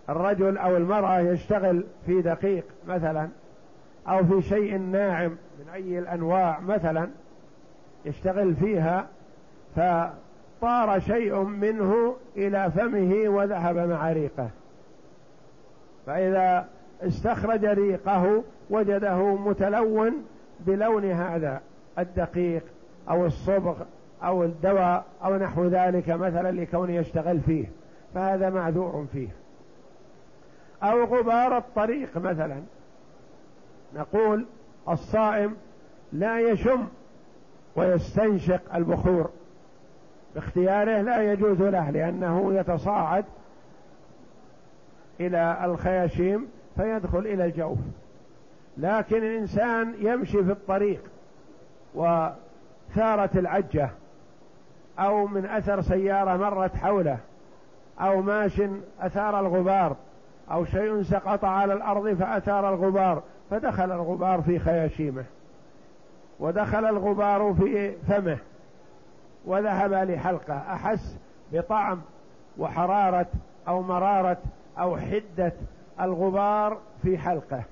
الرجل 0.09 0.57
أو 0.57 0.77
المرأة 0.77 1.19
يشتغل 1.19 1.83
في 2.05 2.21
دقيق 2.21 2.65
مثلا 2.87 3.29
أو 4.07 4.25
في 4.25 4.41
شيء 4.41 4.77
ناعم 4.77 5.37
من 5.59 5.69
أي 5.73 5.99
الأنواع 5.99 6.59
مثلا 6.59 7.09
يشتغل 8.05 8.55
فيها 8.55 9.07
فطار 9.75 10.99
شيء 10.99 11.43
منه 11.43 12.15
إلى 12.37 12.71
فمه 12.71 13.29
وذهب 13.29 13.77
مع 13.77 14.11
ريقه. 14.11 14.49
فإذا 16.05 16.67
استخرج 17.01 17.65
ريقه 17.65 18.43
وجده 18.69 19.35
متلون 19.35 20.25
بلون 20.59 21.05
هذا 21.05 21.61
الدقيق 21.99 22.63
أو 23.09 23.25
الصبغ 23.25 23.75
أو 24.25 24.43
الدواء 24.43 25.05
أو 25.23 25.35
نحو 25.35 25.65
ذلك 25.65 26.09
مثلا 26.09 26.51
لكونه 26.51 26.93
يشتغل 26.93 27.39
فيه 27.39 27.65
فهذا 28.13 28.49
معذور 28.49 29.05
فيه. 29.13 29.27
أو 30.83 31.03
غبار 31.03 31.57
الطريق 31.57 32.17
مثلا. 32.17 32.61
نقول 33.95 34.45
الصائم 34.89 35.55
لا 36.13 36.39
يشم 36.39 36.87
ويستنشق 37.75 38.75
البخور. 38.75 39.29
باختياره 40.35 41.01
لا 41.01 41.31
يجوز 41.31 41.61
له 41.61 41.89
لأنه 41.89 42.53
يتصاعد 42.53 43.25
إلى 45.19 45.57
الخياشيم 45.63 46.47
فيدخل 46.75 47.19
إلى 47.19 47.45
الجوف. 47.45 47.77
لكن 48.77 49.17
الإنسان 49.17 49.93
يمشي 49.99 50.43
في 50.43 50.51
الطريق 50.51 51.01
وثارت 51.95 53.37
العجة 53.37 53.89
أو 54.99 55.27
من 55.27 55.45
أثر 55.45 55.81
سيارة 55.81 56.37
مرت 56.37 56.75
حوله 56.75 57.17
أو 57.99 58.21
ماش 58.21 58.61
أثار 58.99 59.39
الغبار 59.39 59.95
أو 60.51 60.65
شيء 60.65 61.03
سقط 61.03 61.45
على 61.45 61.73
الأرض 61.73 62.13
فأثار 62.13 62.73
الغبار 62.73 63.23
فدخل 63.49 63.91
الغبار 63.91 64.41
في 64.41 64.59
خياشيمه 64.59 65.23
ودخل 66.39 66.85
الغبار 66.85 67.53
في 67.53 67.91
فمه 68.07 68.37
وذهب 69.45 69.93
لحلقة 69.93 70.57
أحس 70.57 71.17
بطعم 71.53 72.01
وحرارة 72.57 73.27
أو 73.67 73.81
مرارة 73.81 74.37
أو 74.79 74.97
حدة 74.97 75.53
الغبار 76.01 76.77
في 77.03 77.17
حلقة. 77.17 77.63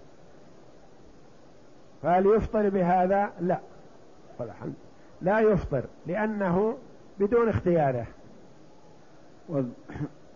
فهل 2.03 2.25
يفطر 2.25 2.69
بهذا؟ 2.69 3.29
لا. 3.39 3.59
والحمد. 4.39 4.73
لا 5.21 5.39
يفطر 5.39 5.83
لأنه 6.07 6.77
بدون 7.19 7.49
اختياره. 7.49 8.05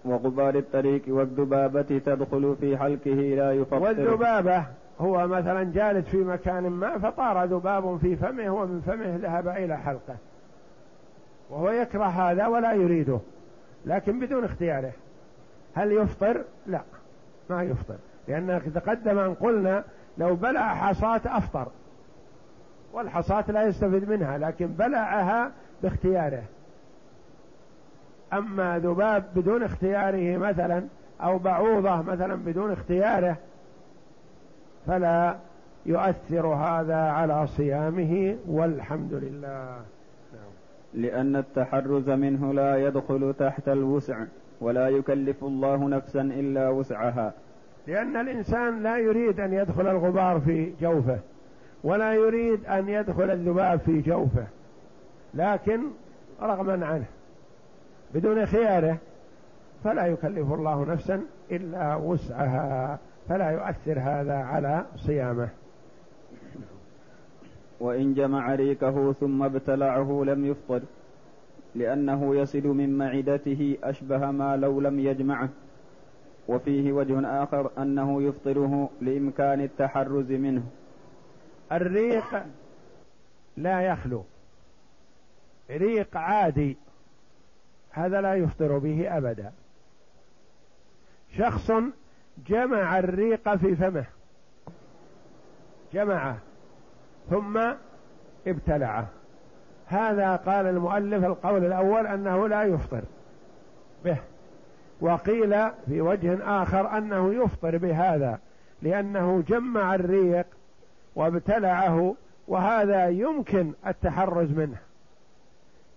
وغبار 0.05 0.55
الطريق 0.55 1.01
والذبابة 1.07 1.81
تدخل 1.81 2.55
في 2.59 2.77
حلقه 2.77 3.35
لا 3.35 3.51
يفطر. 3.51 3.77
والذبابة 3.77 4.65
هو 4.99 5.27
مثلا 5.27 5.63
جالس 5.63 6.07
في 6.07 6.17
مكان 6.17 6.69
ما 6.69 6.97
فطار 6.97 7.43
ذباب 7.43 7.97
في 7.97 8.15
فمه 8.15 8.49
ومن 8.49 8.81
فمه 8.81 9.15
ذهب 9.15 9.47
إلى 9.47 9.77
حلقه. 9.77 10.15
وهو 11.49 11.69
يكره 11.69 12.05
هذا 12.05 12.47
ولا 12.47 12.73
يريده 12.73 13.19
لكن 13.85 14.19
بدون 14.19 14.43
اختياره. 14.43 14.91
هل 15.75 15.91
يفطر؟ 15.91 16.41
لا 16.67 16.81
ما 17.49 17.63
يفطر. 17.63 17.95
لأن 18.27 18.61
تقدم 18.75 19.19
أن 19.19 19.33
قلنا 19.33 19.83
لو 20.17 20.35
بلع 20.35 20.75
حصاة 20.75 21.21
أفطر 21.25 21.67
والحصاة 22.93 23.51
لا 23.51 23.63
يستفيد 23.63 24.09
منها 24.09 24.37
لكن 24.37 24.67
بلعها 24.67 25.51
باختياره. 25.83 26.43
أما 28.33 28.79
ذباب 28.79 29.23
بدون 29.35 29.63
اختياره 29.63 30.37
مثلا 30.37 30.83
أو 31.21 31.37
بعوضة 31.37 32.01
مثلا 32.01 32.35
بدون 32.35 32.71
اختياره 32.71 33.37
فلا 34.87 35.35
يؤثر 35.85 36.47
هذا 36.47 36.95
على 36.95 37.47
صيامه 37.47 38.37
والحمد 38.47 39.13
لله. 39.13 39.81
نعم. 40.33 40.51
لأن 40.93 41.35
التحرز 41.35 42.09
منه 42.09 42.53
لا 42.53 42.77
يدخل 42.77 43.33
تحت 43.39 43.67
الوسع 43.69 44.23
ولا 44.61 44.89
يكلف 44.89 45.43
الله 45.43 45.89
نفسا 45.89 46.21
إلا 46.21 46.69
وسعها. 46.69 47.33
لأن 47.87 48.17
الإنسان 48.17 48.83
لا 48.83 48.97
يريد 48.97 49.39
أن 49.39 49.53
يدخل 49.53 49.87
الغبار 49.87 50.39
في 50.39 50.73
جوفه 50.81 51.19
ولا 51.83 52.13
يريد 52.13 52.65
أن 52.65 52.89
يدخل 52.89 53.31
الذباب 53.31 53.79
في 53.79 54.01
جوفه 54.01 54.47
لكن 55.33 55.81
رغما 56.41 56.85
عنه. 56.85 57.05
بدون 58.13 58.45
خياره 58.45 58.97
فلا 59.83 60.05
يكلف 60.05 60.53
الله 60.53 60.85
نفسا 60.85 61.23
إلا 61.51 61.95
وسعها 61.95 62.99
فلا 63.29 63.49
يؤثر 63.49 63.99
هذا 63.99 64.33
على 64.33 64.85
صيامه. 64.95 65.49
وإن 67.79 68.13
جمع 68.13 68.55
ريكه 68.55 69.13
ثم 69.13 69.43
ابتلعه 69.43 70.23
لم 70.25 70.45
يفطر 70.45 70.81
لأنه 71.75 72.35
يصل 72.35 72.67
من 72.67 72.97
معدته 72.97 73.77
أشبه 73.83 74.31
ما 74.31 74.57
لو 74.57 74.81
لم 74.81 74.99
يجمعه. 74.99 75.49
وفيه 76.47 76.91
وجه 76.91 77.43
آخر 77.43 77.71
أنه 77.77 78.23
يفطره 78.23 78.89
لإمكان 79.01 79.61
التحرز 79.61 80.31
منه. 80.31 80.63
الريق 81.71 82.43
لا 83.57 83.81
يخلو. 83.81 84.23
ريق 85.69 86.17
عادي. 86.17 86.77
هذا 87.97 88.21
لا 88.21 88.35
يفطر 88.35 88.77
به 88.77 89.17
أبدا. 89.17 89.51
شخص 91.37 91.71
جمع 92.47 92.99
الريق 92.99 93.55
في 93.55 93.75
فمه. 93.75 94.05
جمعه. 95.93 96.37
ثم 97.29 97.73
ابتلعه. 98.47 99.07
هذا 99.87 100.35
قال 100.35 100.65
المؤلف 100.65 101.25
القول 101.25 101.65
الأول 101.65 102.07
أنه 102.07 102.47
لا 102.47 102.63
يفطر 102.63 103.01
به. 104.05 104.17
وقيل 105.01 105.71
في 105.85 106.01
وجه 106.01 106.61
آخر 106.61 106.97
أنه 106.97 107.33
يفطر 107.33 107.77
بهذا 107.77 108.39
لأنه 108.81 109.43
جمع 109.47 109.95
الريق 109.95 110.45
وابتلعه 111.15 112.15
وهذا 112.47 113.07
يمكن 113.07 113.73
التحرز 113.87 114.51
منه. 114.51 114.86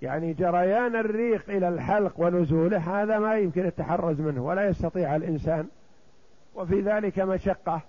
يعني 0.03 0.33
جريان 0.33 0.97
الريق 0.97 1.45
إلى 1.49 1.69
الحلق 1.69 2.13
ونزوله 2.17 3.03
هذا 3.03 3.19
ما 3.19 3.39
يمكن 3.39 3.67
التحرز 3.67 4.21
منه 4.21 4.45
ولا 4.45 4.67
يستطيع 4.67 5.17
الإنسان. 5.17 5.69
وفي 6.55 6.81
ذلك 6.81 7.19
مشقة 7.19 7.81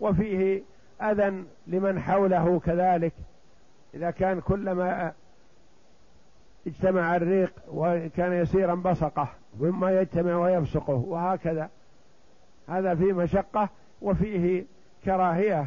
وفيه 0.00 0.62
أذى 1.02 1.44
لمن 1.66 2.00
حوله 2.00 2.58
كذلك. 2.58 3.12
إذا 3.94 4.10
كان 4.10 4.40
كلما 4.40 5.12
اجتمع 6.66 7.16
الريق 7.16 7.52
وكان 7.72 8.32
يسيرا 8.32 8.74
بصقه 8.74 9.28
ثم 9.60 9.84
يجتمع 9.84 10.36
ويبصقه 10.36 11.04
وهكذا. 11.08 11.70
هذا 12.68 12.94
فيه 12.94 13.12
مشقة 13.12 13.68
وفيه 14.02 14.64
كراهية 15.04 15.66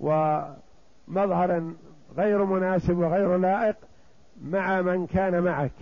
ومظهر 0.00 1.72
غير 2.16 2.44
مناسب 2.44 2.98
وغير 2.98 3.36
لائق 3.36 3.76
مع 4.44 4.82
من 4.82 5.06
كان 5.06 5.42
معك. 5.42 5.72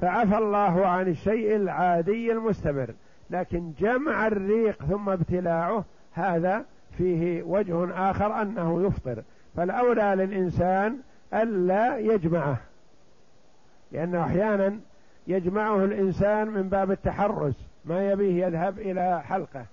فعفى 0.00 0.38
الله 0.38 0.86
عن 0.86 1.08
الشيء 1.08 1.56
العادي 1.56 2.32
المستمر 2.32 2.94
لكن 3.30 3.72
جمع 3.78 4.26
الريق 4.26 4.82
ثم 4.82 5.08
ابتلاعه 5.08 5.84
هذا 6.12 6.64
فيه 6.98 7.42
وجه 7.42 8.10
آخر 8.10 8.42
أنه 8.42 8.86
يفطر. 8.86 9.22
فالأولى 9.56 10.14
للإنسان 10.16 10.98
ألا 11.34 11.98
يجمعه 11.98 12.56
لأنه 13.92 14.22
أحيانا 14.24 14.80
يجمعه 15.26 15.84
الإنسان 15.84 16.48
من 16.48 16.68
باب 16.68 16.90
التحرز 16.90 17.54
ما 17.84 18.10
يبيه 18.10 18.46
يذهب 18.46 18.78
إلى 18.78 19.22
حلقة 19.22 19.64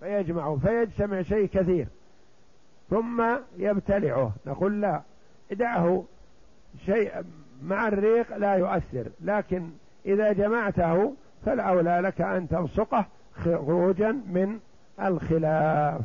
فيجمعه 0.00 0.56
فيجتمع 0.56 1.22
شيء 1.22 1.46
كثير 1.46 1.86
ثم 2.90 3.24
يبتلعه. 3.58 4.32
نقول 4.46 4.80
لا 4.80 5.02
دعه 5.50 6.04
شيء 6.86 7.12
مع 7.62 7.88
الريق 7.88 8.36
لا 8.36 8.54
يؤثر 8.54 9.06
لكن 9.20 9.70
إذا 10.06 10.32
جمعته 10.32 11.12
فالأولى 11.46 12.00
لك 12.04 12.20
أن 12.20 12.48
تلصقه 12.48 13.06
خروجا 13.34 14.12
من 14.12 14.58
الخلاف. 15.02 16.00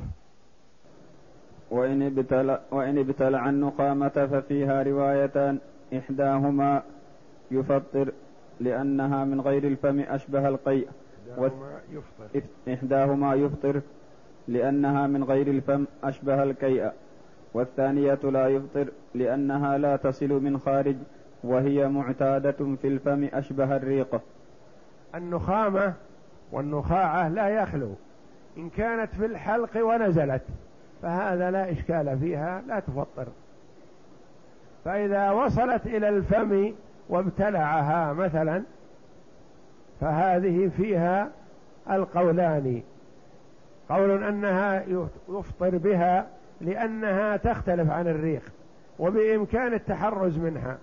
وإن 1.72 2.02
ابتلع, 2.02 2.60
وإن 2.72 2.98
ابتلع 2.98 3.50
النقامة 3.50 4.10
ففيها 4.32 4.84
روايتان 4.84 5.60
إحداهما 5.98 6.84
يفطر 7.52 8.12
لأنها 8.60 9.26
من 9.26 9.42
غير 9.42 9.68
الفم 9.68 10.00
أشبه 10.00 10.48
القيء 10.48 10.88
يفطر. 11.92 12.42
إحداهما 12.74 13.34
يفطر 13.34 13.82
لأنها 14.48 15.08
من 15.08 15.24
غير 15.24 15.48
الفم 15.48 15.86
أشبه 16.04 16.44
الكيء 16.44 16.92
والثانية 17.54 18.20
لا 18.24 18.48
يفطر 18.48 18.88
لأنها 19.16 19.78
لا 19.78 19.96
تصل 19.96 20.30
من 20.30 20.60
خارج 20.60 20.96
وهي 21.44 21.88
معتادة 21.88 22.76
في 22.82 22.88
الفم 22.88 23.30
أشبه 23.34 23.76
الريقة 23.76 24.22
النخامة 25.16 25.94
والنخاعة 26.52 27.30
لا 27.30 27.50
يخلو. 27.50 27.96
إن 28.58 28.70
كانت 28.70 29.16
في 29.16 29.26
الحلق 29.26 29.86
ونزلت 29.86 30.42
فهذا 31.02 31.52
لا 31.52 31.72
إشكال 31.72 32.20
فيها 32.20 32.62
لا 32.68 32.80
تفطر. 32.80 33.28
فإذا 34.86 35.32
وصلت 35.32 35.86
إلى 35.86 36.10
الفم 36.10 36.74
وابتلعها 37.10 38.14
مثلا 38.14 38.64
فهذه 40.02 40.72
فيها 40.78 41.30
القولان. 41.92 42.82
قول 43.90 44.24
أنها 44.24 44.84
يفطر 45.30 45.78
بها 45.78 46.28
لأنها 46.64 47.38
تختلف 47.38 47.92
عن 47.92 48.08
الريق 48.08 48.42
وبإمكان 49.00 49.74
التحرز 49.74 50.38
منها. 50.38 50.78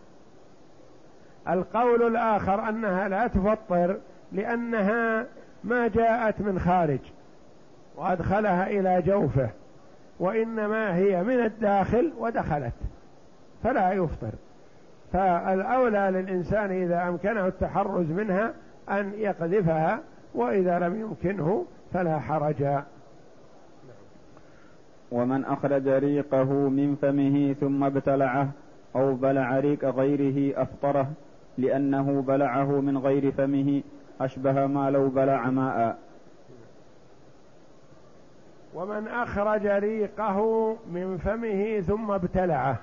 القول 1.48 2.02
الآخر 2.06 2.68
أنها 2.68 3.08
لا 3.08 3.26
تفطر 3.26 3.98
لأنها 4.32 5.26
ما 5.64 5.88
جاءت 5.88 6.40
من 6.40 6.58
خارج 6.58 6.98
وأدخلها 7.96 8.66
إلى 8.66 9.02
جوفه 9.02 9.50
وإنما 10.20 10.96
هي 10.96 11.22
من 11.22 11.44
الداخل 11.44 12.12
ودخلت 12.18 12.74
فلا 13.62 13.92
يفطر. 13.92 14.32
فالأولى 15.12 16.10
للإنسان 16.10 16.70
إذا 16.70 17.08
أمكنه 17.08 17.46
التحرز 17.46 18.10
منها 18.10 18.52
أن 18.90 19.12
يقذفها 19.16 20.00
وإذا 20.34 20.78
لم 20.78 21.00
يمكنه 21.00 21.66
فلا 21.92 22.18
حرج. 22.18 22.82
ومن 25.11 25.44
أخرج 25.44 25.88
ريقه 25.88 26.53
من 26.53 26.96
فمه 27.03 27.53
ثم 27.53 27.85
ابتلعه 27.85 28.51
أو 28.96 29.14
بلع 29.14 29.59
ريق 29.59 29.85
غيره 29.85 30.62
أفطره 30.62 31.11
لأنه 31.59 32.23
بلعه 32.23 32.81
من 32.81 32.99
غير 32.99 33.33
فمه 33.33 33.83
أشبه 34.20 34.66
ما 34.66 34.90
لو 34.90 35.09
بلع 35.09 35.51
ماء. 35.51 35.99
ومن 38.75 39.09
أخرج 39.09 39.66
ريقه 39.66 40.77
من 40.92 41.18
فمه 41.18 41.81
ثم 41.81 42.11
ابتلعه 42.11 42.79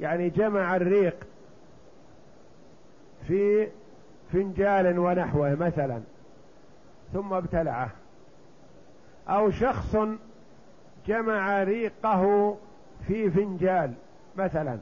يعني 0.00 0.28
جمع 0.28 0.76
الريق 0.76 1.16
في 3.28 3.68
فنجال 4.32 4.98
ونحوه 4.98 5.54
مثلا 5.54 6.00
ثم 7.12 7.32
ابتلعه. 7.32 7.90
أو 9.28 9.50
شخص 9.50 9.96
جمع 11.06 11.62
ريقه 11.62 12.56
في 13.06 13.30
فنجال 13.30 13.92
مثلا. 14.36 14.78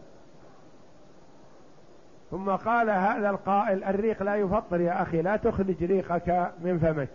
ثم 2.30 2.50
قال 2.50 2.90
هذا 2.90 3.30
القائل 3.30 3.84
الريق 3.84 4.22
لا 4.22 4.36
يفطر 4.36 4.80
يا 4.80 5.02
أخي 5.02 5.22
لا 5.22 5.36
تخرج 5.36 5.84
ريقك 5.84 6.52
من 6.60 6.78
فمك. 6.78 7.08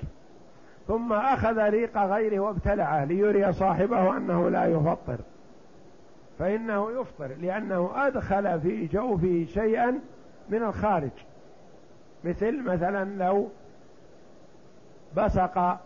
ثم 0.88 1.14
أخذ 1.14 1.70
ريق 1.70 1.98
غيره 1.98 2.40
وابتلعه 2.40 3.06
ليري 3.06 3.54
صاحبه 3.54 4.18
أنه 4.18 4.50
لا 4.50 4.66
يفطر. 4.66 5.18
فإنه 6.40 7.02
يفطر 7.02 7.28
لأنه 7.42 7.92
أدخل 7.96 8.62
في 8.62 8.86
جوفه 8.86 9.46
شيئا 9.54 10.00
من 10.50 10.64
الخارج. 10.64 11.12
مثل 12.24 12.64
مثلا 12.64 13.24
لو 13.24 13.50
بصق 15.18 15.80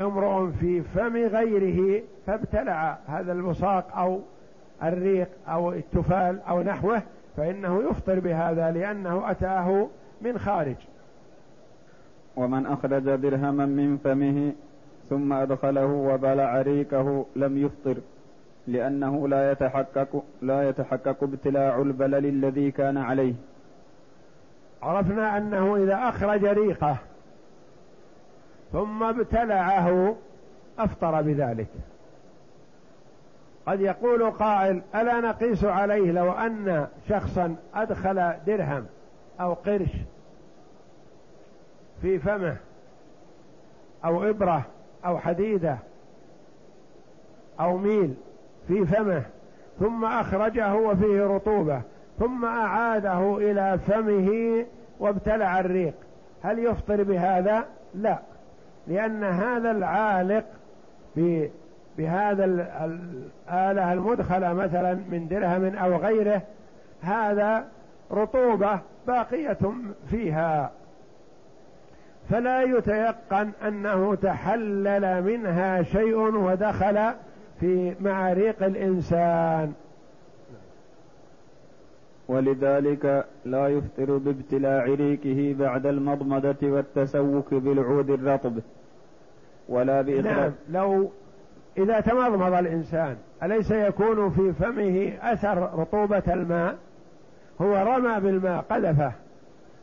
امرؤ 0.00 0.50
في 0.60 0.82
فم 0.82 1.16
غيره 1.16 2.02
فابتلع 2.26 2.98
هذا 3.06 3.32
البصاق 3.32 3.96
أو 3.96 4.20
الريق 4.82 5.28
أو 5.48 5.72
التفال 5.72 6.40
أو 6.48 6.62
نحوه 6.62 7.02
فإنه 7.36 7.90
يفطر 7.90 8.20
بهذا 8.20 8.70
لأنه 8.70 9.30
أتاه 9.30 9.88
من 10.20 10.38
خارج. 10.38 10.76
ومن 12.36 12.66
أخرج 12.66 13.14
درهما 13.14 13.66
من 13.66 13.96
فمه 13.96 14.52
ثم 15.08 15.32
أدخله 15.32 15.86
وبلع 15.86 16.62
ريقه 16.62 17.26
لم 17.36 17.58
يفطر 17.58 17.96
لأنه 18.66 19.28
لا 19.28 19.52
يتحقق 19.52 20.24
لا 20.42 20.68
يتحقق 20.68 21.22
ابتلاع 21.22 21.78
البلل 21.78 22.26
الذي 22.26 22.70
كان 22.70 22.96
عليه. 22.96 23.34
عرفنا 24.82 25.38
أنه 25.38 25.76
إذا 25.76 26.08
أخرج 26.08 26.44
ريقه 26.44 26.96
ثم 28.76 29.02
ابتلعه 29.02 30.16
أفطر 30.78 31.22
بذلك. 31.22 31.66
قد 33.66 33.80
يقول 33.80 34.30
قائل 34.30 34.82
ألا 34.94 35.20
نقيس 35.20 35.64
عليه 35.64 36.12
لو 36.12 36.32
أن 36.32 36.86
شخصا 37.08 37.56
أدخل 37.74 38.32
درهم 38.46 38.86
أو 39.40 39.52
قرش 39.52 39.90
في 42.02 42.18
فمه 42.18 42.56
أو 44.04 44.30
إبرة 44.30 44.62
أو 45.06 45.18
حديدة 45.18 45.78
أو 47.60 47.76
ميل 47.76 48.14
في 48.68 48.86
فمه 48.86 49.22
ثم 49.80 50.04
أخرجه 50.04 50.74
وفيه 50.74 51.26
رطوبة 51.26 51.82
ثم 52.18 52.44
أعاده 52.44 53.36
إلى 53.36 53.78
فمه 53.86 54.64
وابتلع 55.00 55.60
الريق. 55.60 55.94
هل 56.42 56.58
يفطر 56.58 57.02
بهذا؟ 57.02 57.64
لا. 57.94 58.18
لأن 58.88 59.24
هذا 59.24 59.70
العالق 59.70 60.44
بهذا 61.98 62.44
الآلة 62.44 63.92
المدخلة 63.92 64.52
مثلا 64.52 64.94
من 64.94 65.28
درهم 65.28 65.76
أو 65.76 65.96
غيره 65.96 66.42
هذا 67.00 67.64
رطوبة 68.12 68.80
باقية 69.06 69.58
فيها. 70.10 70.70
فلا 72.30 72.62
يتيقن 72.62 73.50
أنه 73.66 74.14
تحلل 74.14 75.22
منها 75.22 75.82
شيء 75.82 76.16
ودخل 76.16 77.12
في 77.60 77.94
معاريق 78.00 78.62
الإنسان. 78.62 79.72
ولذلك 82.28 83.24
لا 83.44 83.68
يفطر 83.68 84.16
بابتلاع 84.16 84.84
ريقه 84.84 85.56
بعد 85.58 85.86
المضمضة 85.86 86.56
والتسوك 86.62 87.54
بالعود 87.54 88.10
الرطب. 88.10 88.58
ولا 89.68 90.02
بإخراج 90.02 90.24
نعم 90.26 90.52
لو 90.70 91.10
إذا 91.78 92.00
تمضمض 92.00 92.52
الإنسان 92.52 93.16
أليس 93.42 93.70
يكون 93.70 94.30
في 94.30 94.52
فمه 94.52 95.12
أثر 95.22 95.78
رطوبة 95.78 96.22
الماء؟ 96.28 96.76
هو 97.60 97.76
رمى 97.76 98.20
بالماء 98.20 98.64
قذفه 98.70 99.12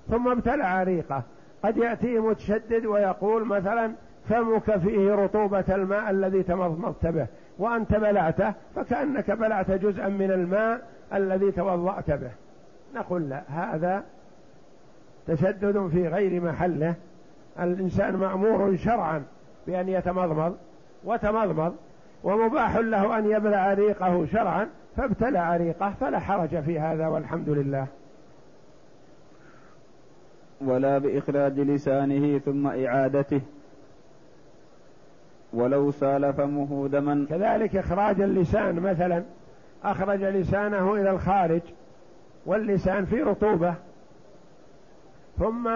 ثم 0.10 0.28
ابتلع 0.28 0.84
ريقه 0.84 1.24
قد 1.64 1.78
يأتي 1.78 2.20
متشدد 2.20 2.86
ويقول 2.86 3.46
مثلا 3.46 3.92
فمك 4.30 4.78
فيه 4.78 5.16
رطوبة 5.16 5.64
الماء 5.70 6.10
الذي 6.10 6.44
تمضمضت 6.44 7.06
به 7.06 7.28
وأنت 7.60 7.96
بلعته 7.96 8.54
فكأنك 8.76 9.32
بلعت 9.32 9.72
جزءا 9.72 10.08
من 10.08 10.32
الماء 10.32 10.82
الذي 11.14 11.52
توضأت 11.52 12.12
به. 12.12 12.32
نقول 12.96 13.30
لا 13.30 13.44
هذا 13.48 14.04
تشدد 15.28 15.88
في 15.88 16.08
غير 16.08 16.42
محله. 16.42 16.94
الإنسان 17.60 18.16
مأمور 18.16 18.76
شرعا. 18.76 19.24
بأن 19.68 19.90
يتمضمض 19.90 20.58
وتمضمض 21.04 21.76
ومباح 22.24 22.76
له 22.76 23.18
أن 23.20 23.32
يبلع 23.32 23.74
ريقه 23.74 24.26
شرعا 24.26 24.70
فابتلع 24.98 25.58
ريقه 25.58 25.94
فلا 26.00 26.20
حرج 26.20 26.60
في 26.60 26.80
هذا 26.80 27.08
والحمد 27.08 27.50
لله. 27.50 27.88
ولا 30.62 30.98
بإخراج 30.98 31.60
لسانه 31.60 32.40
ثم 32.40 32.68
إعادته 32.68 33.42
ولو 35.54 35.92
سال 35.92 36.34
فمه 36.34 36.88
دما. 36.88 37.26
كذلك 37.30 37.76
إخراج 37.76 38.22
اللسان 38.22 38.80
مثلا 38.80 39.24
أخرج 39.84 40.24
لسانه 40.24 40.94
إلى 40.94 41.12
الخارج 41.12 41.62
واللسان 42.46 43.06
فيه 43.06 43.24
رطوبة 43.24 43.76
ثم 45.40 45.70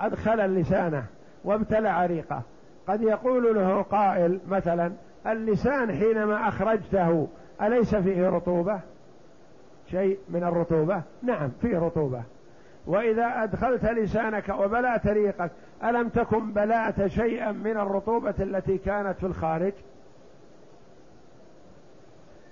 أدخل 0.00 0.40
اللسانه 0.40 1.04
وابتلع 1.44 2.06
ريقه 2.06 2.42
قد 2.88 3.02
يقول 3.02 3.54
له 3.54 3.82
قائل 3.82 4.40
مثلا 4.48 4.92
اللسان 5.26 5.92
حينما 5.92 6.48
أخرجته 6.48 7.28
أليس 7.62 7.94
فيه 7.94 8.28
رطوبة؟ 8.28 8.80
شيء 9.90 10.18
من 10.28 10.44
الرطوبة؟ 10.44 11.02
نعم 11.22 11.50
فيه 11.60 11.78
رطوبة. 11.78 12.22
وإذا 12.86 13.42
أدخلت 13.42 13.84
لسانك 13.84 14.48
وبلعت 14.48 15.06
ريقك 15.06 15.50
ألم 15.84 16.08
تكن 16.08 16.52
بلعت 16.52 17.06
شيئا 17.06 17.52
من 17.52 17.76
الرطوبة 17.76 18.34
التي 18.40 18.78
كانت 18.78 19.18
في 19.18 19.26
الخارج؟ 19.26 19.72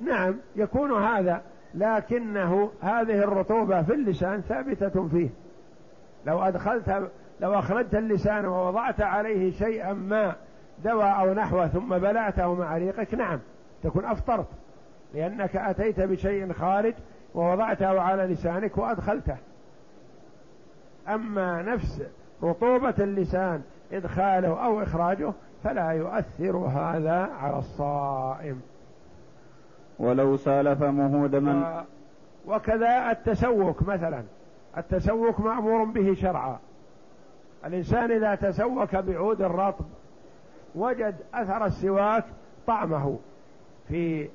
نعم 0.00 0.36
يكون 0.56 0.92
هذا 0.92 1.42
لكنه 1.74 2.70
هذه 2.80 3.18
الرطوبة 3.18 3.82
في 3.82 3.94
اللسان 3.94 4.40
ثابتة 4.40 5.08
فيه. 5.08 5.28
لو 6.26 6.42
أدخلت 6.42 7.10
لو 7.40 7.58
أخرجت 7.58 7.94
اللسان 7.94 8.46
ووضعت 8.46 9.00
عليه 9.00 9.52
شيئا 9.52 9.92
ما 9.92 10.34
دواء 10.84 11.20
أو 11.20 11.34
نحوه 11.34 11.68
ثم 11.68 11.98
بلعته 11.98 12.54
مع 12.54 12.76
ريقك 12.76 13.14
نعم 13.14 13.38
تكون 13.82 14.04
أفطرت 14.04 14.46
لأنك 15.14 15.56
أتيت 15.56 16.00
بشيء 16.00 16.52
خارج 16.52 16.94
ووضعته 17.34 18.00
على 18.00 18.22
لسانك 18.22 18.78
وأدخلته. 18.78 19.36
أما 21.08 21.62
نفس 21.62 22.02
رطوبة 22.42 22.94
اللسان 22.98 23.62
إدخاله 23.92 24.64
أو 24.64 24.82
إخراجه 24.82 25.32
فلا 25.64 25.90
يؤثر 25.90 26.56
هذا 26.56 27.30
على 27.40 27.58
الصائم. 27.58 28.60
ولو 29.98 30.36
سال 30.36 30.76
فمه 30.76 31.26
دما 31.26 31.84
وكذا 32.46 33.10
التسوك 33.10 33.82
مثلا. 33.82 34.22
التسوك 34.76 35.40
مأمور 35.40 35.84
به 35.84 36.14
شرعا. 36.14 36.58
الإنسان 37.64 38.12
إذا 38.12 38.34
تسوك 38.34 38.96
بعود 38.96 39.42
الرطب 39.42 39.84
وجد 40.74 41.16
أثر 41.34 41.64
السواك 41.64 42.24
طعمه 42.66 43.18
في 43.88 44.28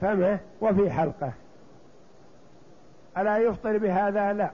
فمه 0.00 0.38
وفي 0.60 0.90
حلقه. 0.90 1.32
ألا 3.18 3.38
يفطر 3.38 3.78
بهذا؟ 3.78 4.32
لا 4.32 4.50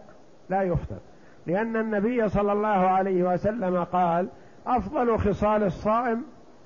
لا 0.51 0.63
يفطر. 0.63 0.99
لأن 1.47 1.77
النبي 1.77 2.29
صلى 2.29 2.53
الله 2.53 2.69
عليه 2.69 3.33
وسلم 3.33 3.85
قال 3.85 4.29
أفضل 4.67 5.19
خصال 5.19 5.63
الصائم 5.63 6.25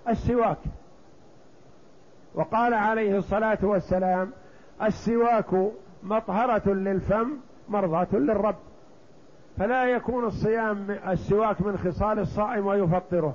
السواك. 0.08 0.58
وقال 2.34 2.74
عليه 2.74 3.18
الصلاة 3.18 3.58
والسلام 3.62 4.30
السواك 4.82 5.70
مطهرة 6.02 6.68
للفم 6.68 7.30
مرضاة 7.68 8.08
للرب. 8.12 8.56
فلا 9.58 9.84
يكون 9.84 10.24
الصيام 10.24 10.90
السواك 10.90 11.60
من 11.60 11.78
خصال 11.78 12.18
الصائم 12.18 12.66
ويفطره. 12.66 13.34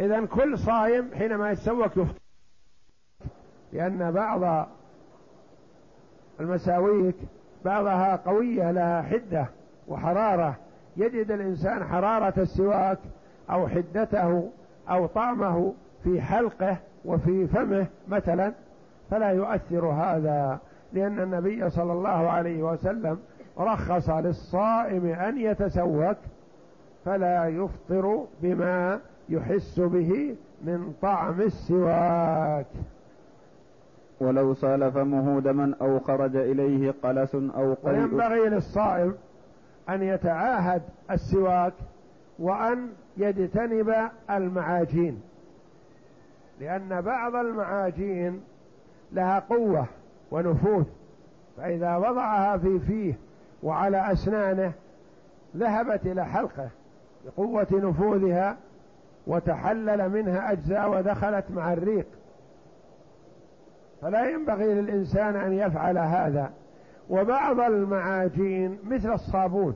إذا 0.00 0.26
كل 0.26 0.58
صائم 0.58 1.08
حينما 1.14 1.50
يتسوك 1.50 1.96
يفطر. 1.96 2.20
لأن 3.72 4.10
بعض 4.10 4.68
المساويك 6.40 7.14
بعضها 7.64 8.16
قوية 8.16 8.70
لها 8.70 9.02
حدة 9.02 9.46
وحرارة. 9.88 10.56
يجد 10.96 11.30
الإنسان 11.30 11.84
حرارة 11.84 12.34
السواك 12.40 12.98
أو 13.50 13.68
حدته 13.68 14.50
أو 14.90 15.06
طعمه 15.06 15.74
في 16.04 16.20
حلقه 16.22 16.76
وفي 17.04 17.46
فمه 17.46 17.86
مثلا 18.08 18.52
فلا 19.10 19.30
يؤثر 19.30 19.86
هذا 19.86 20.58
لأن 20.92 21.20
النبي 21.20 21.70
صلى 21.70 21.92
الله 21.92 22.30
عليه 22.30 22.62
وسلم 22.62 23.18
رخص 23.58 24.10
للصائم 24.10 25.06
أن 25.06 25.38
يتسوك 25.38 26.16
فلا 27.04 27.46
يفطر 27.48 28.24
بما 28.42 29.00
يحس 29.28 29.80
به 29.80 30.36
من 30.64 30.92
طعم 31.02 31.40
السواك. 31.40 32.66
ولو 34.20 34.54
سال 34.54 34.92
فمه 34.92 35.40
دما 35.40 35.74
أو 35.80 35.98
خرج 36.00 36.36
إليه 36.36 36.94
قلس 37.02 37.34
أو 37.34 37.74
قيء 37.74 37.92
وينبغي 37.92 38.48
للصائم 38.48 39.14
أن 39.88 40.02
يتعاهد 40.02 40.82
السواك 41.10 41.72
وأن 42.38 42.88
يجتنب 43.16 43.94
المعاجين 44.30 45.20
لأن 46.60 47.00
بعض 47.00 47.34
المعاجين 47.34 48.40
لها 49.12 49.38
قوة 49.38 49.86
ونفوذ 50.30 50.84
فإذا 51.56 51.96
وضعها 51.96 52.56
في 52.56 52.78
فيه 52.78 53.14
وعلى 53.62 54.12
أسنانه 54.12 54.72
ذهبت 55.56 56.06
إلى 56.06 56.24
حلقه 56.24 56.68
بقوة 57.26 57.66
نفوذها 57.72 58.56
وتحلل 59.26 60.08
منها 60.08 60.52
أجزاء 60.52 60.90
ودخلت 60.90 61.44
مع 61.50 61.72
الريق. 61.72 62.06
فلا 64.02 64.30
ينبغي 64.30 64.74
للإنسان 64.74 65.36
أن 65.36 65.52
يفعل 65.52 65.98
هذا. 65.98 66.50
وبعض 67.10 67.60
المعاجين 67.60 68.78
مثل 68.84 69.12
الصابون 69.12 69.74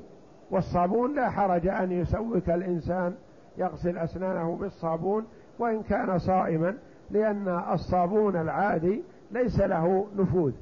والصابون 0.50 1.14
لا 1.14 1.30
حرج 1.30 1.66
أن 1.66 1.92
يسوك 1.92 2.50
الإنسان 2.50 3.14
يغسل 3.58 3.98
أسنانه 3.98 4.56
بالصابون 4.56 5.26
وإن 5.58 5.82
كان 5.82 6.18
صائما 6.18 6.74
لأن 7.10 7.62
الصابون 7.72 8.36
العادي 8.36 9.02
ليس 9.30 9.60
له 9.60 10.06
نفوذ. 10.16 10.52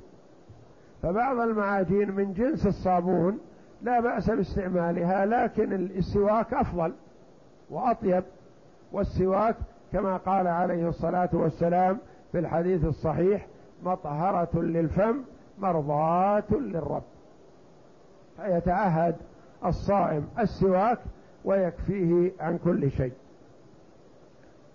فبعض 1.03 1.39
المعاجين 1.39 2.11
من 2.11 2.33
جنس 2.33 2.67
الصابون 2.67 3.39
لا 3.83 4.01
بأس 4.01 4.31
باستعمالها 4.31 5.27
لكن 5.27 5.73
السواك 5.73 6.55
أفضل 6.55 6.93
وأطيب 7.71 8.25
والسواك 8.93 9.57
كما 9.93 10.17
قال 10.17 10.47
عليه 10.47 10.89
الصلاة 10.89 11.31
والسلام 11.33 11.99
في 12.33 12.39
الحديث 12.39 12.85
الصحيح 12.85 13.47
مطهرة 13.83 14.61
للفم 14.61 15.17
مرضاة 15.59 16.45
للرب. 16.51 17.03
فيتعهد 18.37 19.17
الصائم 19.67 20.29
السواك 20.39 20.99
ويكفيه 21.45 22.33
عن 22.41 22.59
كل 22.59 22.91
شيء. 22.91 23.13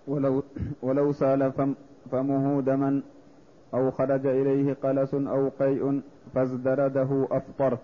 ولو 0.08 0.42
ولو 0.82 1.12
سال 1.12 1.52
فم 1.52 1.74
فمه 2.10 2.60
دما 2.62 3.02
أو 3.74 3.90
خرج 3.90 4.26
إليه 4.26 4.74
قلس 4.74 5.14
أو 5.14 5.48
قيء 5.48 6.00
فازدرده 6.36 7.28
أفطر 7.30 7.78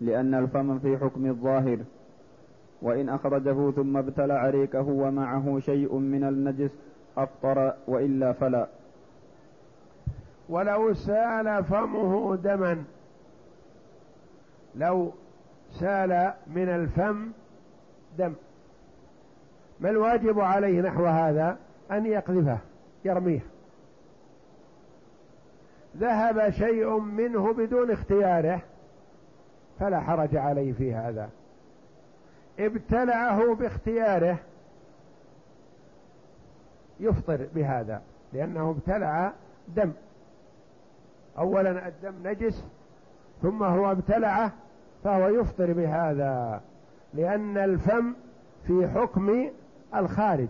لأن 0.00 0.34
الفم 0.34 0.78
في 0.78 0.98
حكم 0.98 1.26
الظاهر. 1.26 1.78
وإن 2.82 3.08
أخرجه 3.08 3.70
ثم 3.70 3.96
ابتلع 3.96 4.50
ريكه 4.50 4.88
ومعه 4.88 5.58
شيء 5.58 5.94
من 5.94 6.24
النجس 6.24 6.70
أفطر 7.16 7.72
وإلا 7.88 8.32
فلا. 8.32 8.66
ولو 10.48 10.94
سال 10.94 11.64
فمه 11.64 12.36
دما 12.36 12.84
لو 14.74 15.12
سال 15.80 16.32
من 16.46 16.68
الفم 16.68 17.28
دم. 18.18 18.32
ما 19.80 19.90
الواجب 19.90 20.40
عليه 20.40 20.80
نحو 20.80 21.04
هذا؟ 21.06 21.56
أن 21.90 22.06
يقذفه 22.06 22.58
يرميه. 23.04 23.40
ذهب 26.00 26.50
شيء 26.50 26.98
منه 26.98 27.52
بدون 27.52 27.90
اختياره 27.90 28.60
فلا 29.80 30.00
حرج 30.00 30.36
عليه 30.36 30.72
في 30.72 30.94
هذا. 30.94 31.28
ابتلعه 32.58 33.54
باختياره 33.54 34.38
يفطر 37.00 37.46
بهذا 37.54 38.02
لأنه 38.32 38.70
ابتلع 38.70 39.32
دم. 39.68 39.92
أولا 41.38 41.88
الدم 41.88 42.28
نجس 42.28 42.64
ثم 43.42 43.62
هو 43.62 43.90
ابتلعه 43.90 44.52
فهو 45.04 45.28
يفطر 45.28 45.72
بهذا 45.72 46.60
لأن 47.14 47.58
الفم 47.58 48.14
في 48.66 48.88
حكم 48.88 49.50
الخارج 49.94 50.48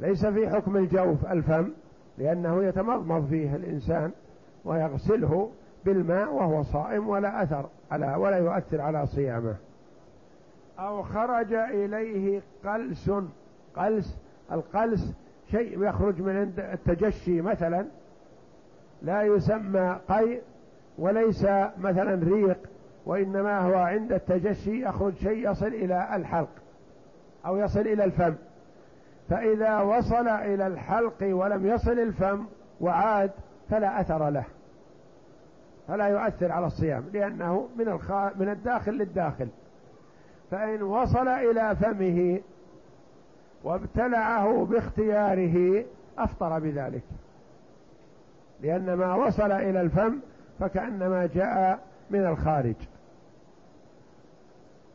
ليس 0.00 0.26
في 0.26 0.48
حكم 0.48 0.76
الجوف 0.76 1.26
الفم 1.26 1.70
لأنه 2.18 2.64
يتمضمض 2.64 3.28
فيه 3.28 3.56
الإنسان. 3.56 4.12
ويغسله 4.64 5.50
بالماء 5.84 6.32
وهو 6.32 6.62
صائم 6.62 7.08
ولا 7.08 7.42
أثر 7.42 7.66
على 7.90 8.14
ولا 8.14 8.36
يؤثر 8.36 8.80
على 8.80 9.06
صيامه. 9.06 9.54
أو 10.78 11.02
خرج 11.02 11.52
إليه 11.52 12.42
قلس 12.64 13.10
قلس 13.76 14.16
القلس 14.52 15.12
شيء 15.50 15.82
يخرج 15.82 16.20
من 16.20 16.52
التجشي 16.58 17.40
مثلا 17.40 17.86
لا 19.02 19.22
يسمى 19.22 20.00
قيء 20.08 20.42
وليس 20.98 21.46
مثلا 21.78 22.24
ريق 22.24 22.58
وإنما 23.06 23.58
هو 23.58 23.74
عند 23.74 24.12
التجشي 24.12 24.84
يخرج 24.84 25.14
شيء 25.14 25.50
يصل 25.50 25.66
إلى 25.66 26.16
الحلق 26.16 26.48
أو 27.46 27.56
يصل 27.56 27.80
إلى 27.80 28.04
الفم. 28.04 28.34
فإذا 29.28 29.80
وصل 29.80 30.28
إلى 30.28 30.66
الحلق 30.66 31.16
ولم 31.22 31.66
يصل 31.66 31.98
الفم 31.98 32.44
وعاد 32.80 33.30
فلا 33.70 34.00
أثر 34.00 34.30
له 34.30 34.44
فلا 35.88 36.06
يؤثر 36.06 36.52
على 36.52 36.66
الصيام 36.66 37.04
لأنه 37.12 37.68
من 37.78 37.88
الخا... 37.88 38.32
من 38.36 38.48
الداخل 38.48 38.92
للداخل. 38.92 39.48
فإن 40.50 40.82
وصل 40.82 41.28
إلى 41.28 41.76
فمه 41.76 42.40
وابتلعه 43.64 44.64
باختياره 44.64 45.84
أفطر 46.18 46.58
بذلك. 46.58 47.02
لأن 48.62 48.94
ما 48.94 49.14
وصل 49.14 49.52
إلى 49.52 49.80
الفم 49.80 50.18
فكأنما 50.60 51.28
جاء 51.34 51.78
من 52.10 52.26
الخارج. 52.26 52.74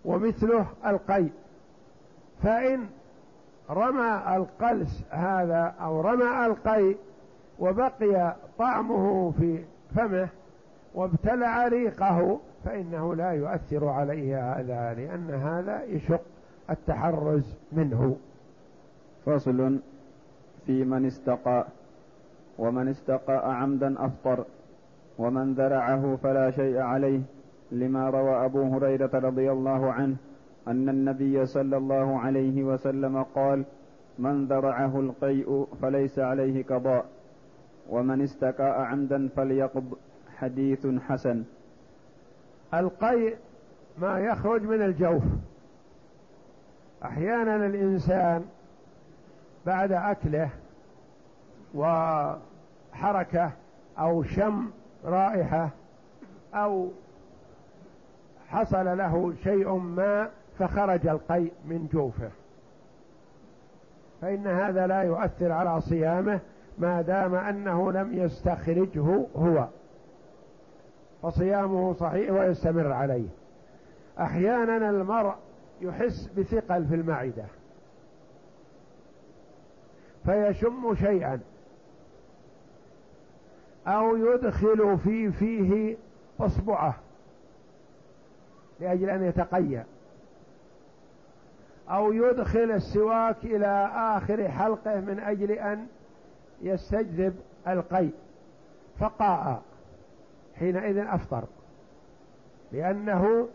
ومثله 0.06 0.66
القي. 0.86 1.26
فإن 2.44 2.88
رمى 3.70 4.24
القلس 4.36 5.04
هذا 5.10 5.76
أو 5.82 6.02
رمى 6.02 6.46
القي 6.46 6.96
وبقي 7.60 8.36
طعمه 8.58 9.32
في 9.32 9.64
فمه 9.96 10.30
وابتلع 10.96 11.68
ريقه 11.68 12.40
فإنه 12.66 13.16
لا 13.16 13.32
يؤثر 13.32 13.88
عليه 13.88 14.54
هذا 14.54 14.94
لأن 14.94 15.32
هذا 15.32 15.84
يشق 15.84 16.22
التحرز 16.70 17.56
منه. 17.72 18.18
فصل 19.26 19.80
في 20.66 20.84
من 20.86 21.06
استقى 21.06 21.66
ومن 22.58 22.88
استقاء 22.88 23.46
عمدا 23.50 24.06
أفطر 24.06 24.46
ومن 25.18 25.54
ذرعه 25.54 26.16
فلا 26.16 26.52
شيء 26.52 26.78
عليه 26.78 27.22
لما 27.72 28.10
روى 28.10 28.46
أبو 28.46 28.64
هريرة 28.64 29.10
رضي 29.14 29.52
الله 29.52 29.92
عنه 29.92 30.16
أن 30.68 30.90
النبي 30.90 31.46
صلى 31.46 31.78
الله 31.78 32.20
عليه 32.20 32.64
وسلم 32.64 33.24
قال 33.24 33.66
من 34.20 34.46
ذرعه 34.46 35.00
القيء 35.00 35.68
فليس 35.82 36.20
عليه 36.20 36.64
قضاء. 36.64 37.06
ومن 37.90 38.22
استكاء 38.22 38.82
عمدا 38.82 39.30
فليقض 39.36 39.94
حديث 40.38 40.88
حسن. 40.88 41.44
القيء 42.74 43.38
ما 43.98 44.20
يخرج 44.20 44.62
من 44.62 44.82
الجوف. 44.82 45.24
أحيانا 47.04 47.56
الإنسان 47.56 48.46
بعد 49.66 49.92
أكله 49.92 50.50
وحركة 51.76 53.52
أو 54.00 54.24
شم 54.24 54.70
رائحة 55.06 55.70
أو 56.54 56.90
حصل 58.48 58.98
له 58.98 59.34
شيء 59.44 59.74
ما 59.74 60.30
فخرج 60.60 61.08
القيء 61.08 61.54
من 61.66 61.88
جوفه. 61.94 62.30
فإن 64.22 64.48
هذا 64.48 64.88
لا 64.88 65.02
يؤثر 65.02 65.52
على 65.52 65.82
صيامه 65.82 66.40
ما 66.80 67.02
دام 67.02 67.36
أنه 67.36 67.92
لم 67.92 68.14
يستخرجه 68.14 69.26
هو 69.36 69.68
فصيامه 71.22 71.94
صحيح 71.94 72.32
ويستمر 72.32 72.92
عليه. 72.92 73.28
أحيانا 74.20 74.90
المرء 74.90 75.36
يحس 75.82 76.30
بثقل 76.38 76.86
في 76.86 76.96
المعدة 76.96 77.46
فيشم 80.26 80.96
شيئا 80.96 81.40
أو 83.88 84.16
يدخل 84.16 84.98
في 84.98 85.32
فيه 85.32 85.98
أصبعه 86.40 86.96
لأجل 88.80 89.10
أن 89.10 89.24
يتقيأ 89.24 89.86
أو 91.90 92.14
يدخل 92.14 92.72
السواك 92.72 93.38
إلى 93.44 93.92
آخر 93.94 94.48
حلقه 94.48 95.00
من 95.00 95.20
أجل 95.20 95.52
أن 95.52 95.88
يستجذب 96.62 97.36
القيء 97.68 98.14
فقاء 99.00 99.62
حينئذ 100.60 100.98
أفطر 100.98 101.44
لأنه 102.72 103.48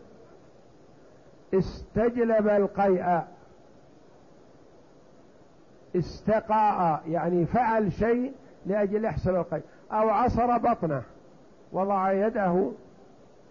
استجلب 1.53 2.47
القيء 2.47 3.21
استقاء 5.95 7.01
يعني 7.07 7.45
فعل 7.45 7.91
شيء 7.91 8.33
لأجل 8.65 9.05
يحصل 9.05 9.35
القيء 9.35 9.63
أو 9.91 10.09
عصر 10.09 10.57
بطنه 10.57 11.03
وضع 11.71 12.11
يده 12.11 12.71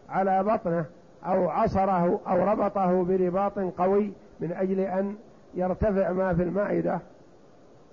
على 0.09 0.45
بطنه 0.45 0.85
أو 1.27 1.49
عصره 1.49 2.21
أو 2.27 2.45
ربطه 2.45 3.05
برباط 3.05 3.59
قوي 3.59 4.13
من 4.41 4.53
أجل 4.53 4.81
أن 4.81 5.17
يرتفع 5.55 6.13
ما 6.13 6.35
في 6.35 6.43
المعدة 6.43 7.01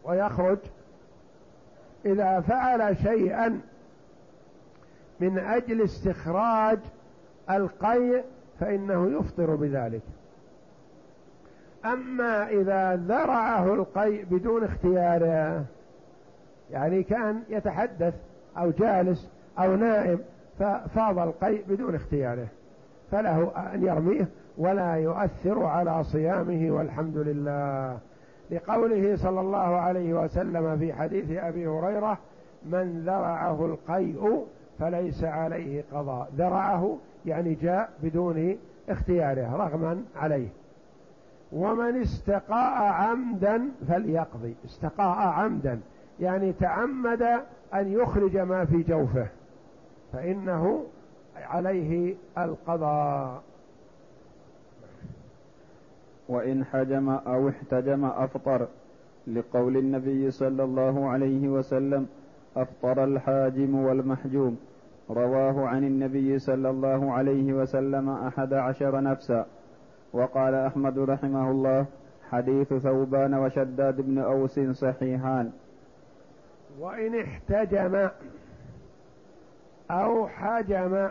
ويخرج 0.03 0.57
إذا 2.05 2.41
فعل 2.41 2.97
شيئا 2.97 3.61
من 5.19 5.39
أجل 5.39 5.81
استخراج 5.81 6.79
القيء 7.49 8.23
فإنه 8.59 9.19
يفطر 9.19 9.55
بذلك. 9.55 10.01
أما 11.85 12.49
إذا 12.49 12.95
ذرعه 12.95 13.73
القيء 13.73 14.25
بدون 14.25 14.63
اختياره 14.63 15.65
يعني 16.71 17.03
كان 17.03 17.43
يتحدث 17.49 18.13
أو 18.57 18.71
جالس 18.71 19.29
أو 19.59 19.75
نائم 19.75 20.19
ففاض 20.59 21.19
القيء 21.19 21.63
بدون 21.67 21.95
اختياره 21.95 22.47
فله 23.11 23.51
أن 23.73 23.83
يرميه 23.83 24.27
ولا 24.57 24.93
يؤثر 24.93 25.65
على 25.65 26.03
صيامه 26.03 26.71
والحمد 26.71 27.17
لله. 27.17 27.97
لقوله 28.51 29.15
صلى 29.15 29.39
الله 29.39 29.57
عليه 29.57 30.13
وسلم 30.13 30.77
في 30.77 30.93
حديث 30.93 31.31
أبي 31.31 31.67
هريرة 31.67 32.17
من 32.65 33.03
ذرعه 33.05 33.65
القيء 33.65 34.45
فليس 34.79 35.23
عليه 35.23 35.83
قضاء. 35.93 36.29
ذرعه 36.37 36.97
يعني 37.25 37.53
جاء 37.53 37.89
بدون 38.03 38.57
اختياره 38.89 39.55
رغما 39.55 40.03
عليه. 40.15 40.47
ومن 41.51 42.01
استقاء 42.01 42.83
عمدا 42.83 43.69
فليقضي. 43.87 44.55
استقاء 44.65 45.17
عمدا 45.17 45.79
يعني 46.19 46.53
تعمد 46.53 47.21
أن 47.73 47.91
يخرج 47.91 48.37
ما 48.37 48.65
في 48.65 48.83
جوفه 48.83 49.27
فإنه 50.13 50.85
عليه 51.35 52.15
القضاء. 52.37 53.41
وإن 56.29 56.65
حجم 56.65 57.09
أو 57.09 57.49
احتجم 57.49 58.05
أفطر 58.05 58.67
لقول 59.27 59.77
النبي 59.77 60.31
صلى 60.31 60.63
الله 60.63 61.09
عليه 61.09 61.47
وسلم 61.47 62.07
أفطر 62.57 63.03
الحاجم 63.03 63.75
والمحجوم. 63.75 64.59
رواه 65.09 65.67
عن 65.67 65.83
النبي 65.83 66.39
صلى 66.39 66.69
الله 66.69 67.13
عليه 67.13 67.53
وسلم 67.53 68.09
أحد 68.09 68.53
عشر 68.53 69.01
نفسا. 69.01 69.45
وقال 70.13 70.55
أحمد 70.55 70.99
رحمه 70.99 71.51
الله 71.51 71.85
حديث 72.29 72.73
ثوبان 72.73 73.33
وشداد 73.33 74.01
بن 74.01 74.17
أوس 74.19 74.59
صحيحان. 74.59 75.51
وإن 76.79 77.21
احتجم 77.21 78.09
أو 79.91 80.27
حجم 80.27 81.09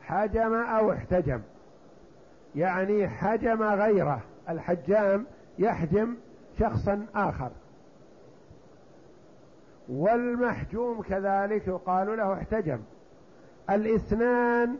حجم 0.00 0.54
أو 0.54 0.92
احتجم. 0.92 1.40
يعني 2.56 3.08
حجم 3.08 3.62
غيره. 3.62 4.20
الحجام 4.48 5.26
يحجم 5.58 6.14
شخصا 6.58 7.06
آخر. 7.14 7.50
والمحجوم 9.88 11.02
كذلك 11.02 11.66
يقال 11.68 12.16
له 12.16 12.34
احتجم. 12.34 12.80
الاثنان 13.70 14.76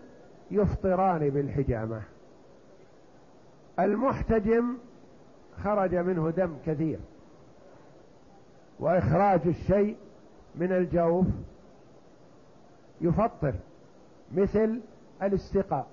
يفطران 0.50 1.30
بالحجامة. 1.30 2.02
المحتجم 3.78 4.76
خرج 5.64 5.94
منه 5.94 6.30
دم 6.30 6.56
كثير. 6.66 6.98
وإخراج 8.80 9.40
الشيء 9.46 9.96
من 10.54 10.72
الجوف 10.72 11.26
يفطر 13.00 13.54
مثل 14.34 14.80
الاستقاء. 15.22 15.86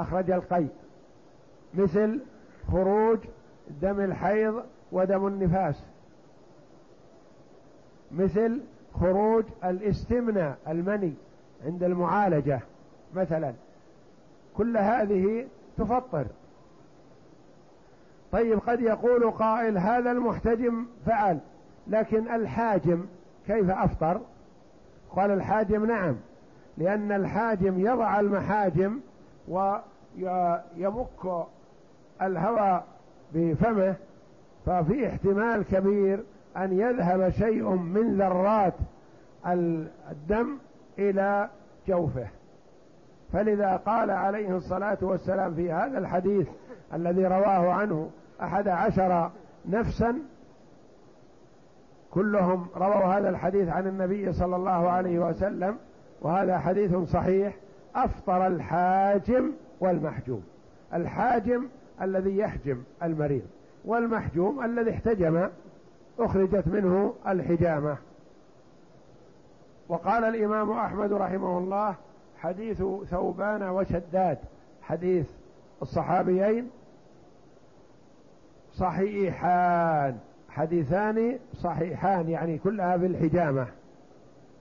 أخرج 0.00 0.30
القيء. 0.30 0.68
مثل 1.74 2.20
خروج 2.72 3.18
دم 3.82 4.00
الحيض 4.00 4.62
ودم 4.92 5.26
النفاس. 5.26 5.82
مثل 8.12 8.60
خروج 9.00 9.44
الاستمناء 9.64 10.58
المني 10.68 11.14
عند 11.64 11.82
المعالجة 11.82 12.60
مثلا. 13.14 13.52
كل 14.56 14.76
هذه 14.76 15.46
تفطر. 15.78 16.26
طيب 18.32 18.58
قد 18.58 18.80
يقول 18.80 19.30
قائل 19.30 19.78
هذا 19.78 20.10
المحتجم 20.10 20.86
فعل 21.06 21.38
لكن 21.86 22.34
الحاجم 22.34 23.06
كيف 23.46 23.70
أفطر؟ 23.70 24.20
قال 25.16 25.30
الحاجم 25.30 25.84
نعم 25.84 26.16
لأن 26.78 27.12
الحاجم 27.12 27.78
يضع 27.80 28.20
المحاجم 28.20 29.00
ويمك 29.50 31.46
الهواء 32.22 32.84
بفمه 33.34 33.94
ففي 34.66 35.08
احتمال 35.08 35.62
كبير 35.64 36.24
أن 36.56 36.78
يذهب 36.78 37.30
شيء 37.30 37.68
من 37.70 38.18
ذرات 38.18 38.74
الدم 40.10 40.58
إلى 40.98 41.48
جوفه. 41.88 42.26
فلذا 43.32 43.76
قال 43.76 44.10
عليه 44.10 44.56
الصلاة 44.56 44.98
والسلام 45.02 45.54
في 45.54 45.72
هذا 45.72 45.98
الحديث 45.98 46.48
الذي 46.94 47.26
رواه 47.26 47.72
عنه 47.72 48.10
أحد 48.42 48.68
عشر 48.68 49.30
نفسا 49.68 50.18
كلهم 52.10 52.66
رووا 52.76 53.04
هذا 53.04 53.28
الحديث 53.28 53.68
عن 53.68 53.86
النبي 53.86 54.32
صلى 54.32 54.56
الله 54.56 54.90
عليه 54.90 55.18
وسلم 55.18 55.76
وهذا 56.22 56.58
حديث 56.58 56.96
صحيح. 56.96 57.54
أفطر 57.94 58.46
الحاجم 58.46 59.52
والمحجوم. 59.80 60.42
الحاجم 60.94 61.68
الذي 62.02 62.38
يحجم 62.38 62.82
المريض 63.02 63.46
والمحجوم 63.84 64.64
الذي 64.64 64.90
احتجم 64.90 65.48
أخرجت 66.18 66.68
منه 66.68 67.14
الحجامة. 67.28 67.96
وقال 69.88 70.24
الإمام 70.24 70.70
أحمد 70.70 71.12
رحمه 71.12 71.58
الله 71.58 71.94
حديث 72.38 72.82
ثوبان 73.10 73.62
وشداد 73.62 74.38
حديث 74.82 75.26
الصحابيين 75.82 76.70
صحيحان 78.74 80.18
حديثان 80.48 81.38
صحيحان 81.54 82.28
يعني 82.28 82.58
كلها 82.58 82.98
في 82.98 83.06
الحجامة 83.06 83.66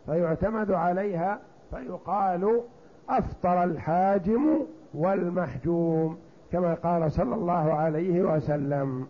فيعتمد 0.05 0.71
عليها 0.71 1.39
فيقال 1.71 2.61
أفطر 3.09 3.63
الحاجم 3.63 4.59
والمحجوم 4.93 6.17
كما 6.51 6.73
قال 6.73 7.11
صلى 7.11 7.35
الله 7.35 7.73
عليه 7.73 8.21
وسلم. 8.21 9.07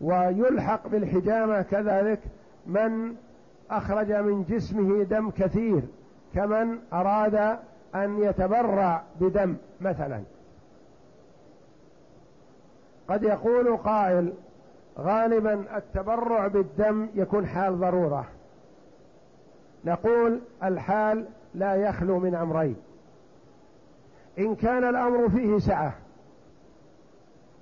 ويلحق 0.00 0.88
بالحجامة 0.88 1.62
كذلك 1.62 2.20
من 2.66 3.14
أخرج 3.70 4.12
من 4.12 4.44
جسمه 4.44 5.02
دم 5.02 5.30
كثير 5.30 5.82
كمن 6.34 6.78
أراد 6.92 7.58
أن 7.94 8.18
يتبرع 8.18 9.02
بدم 9.20 9.56
مثلا. 9.80 10.20
قد 13.08 13.22
يقول 13.22 13.76
قائل 13.76 14.32
غالبا 14.98 15.76
التبرع 15.76 16.46
بالدم 16.46 17.08
يكون 17.14 17.46
حال 17.46 17.80
ضرورة. 17.80 18.24
نقول 19.84 20.40
الحال 20.62 21.24
لا 21.54 21.74
يخلو 21.74 22.18
من 22.18 22.34
أمرين. 22.34 22.76
إن 24.38 24.54
كان 24.54 24.84
الأمر 24.84 25.28
فيه 25.28 25.58
سعة 25.58 25.94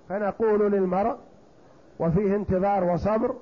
فنقول 0.09 0.73
للمرء 0.73 1.17
وفيه 1.99 2.37
انتظار 2.37 2.85
وصبر 2.85 3.35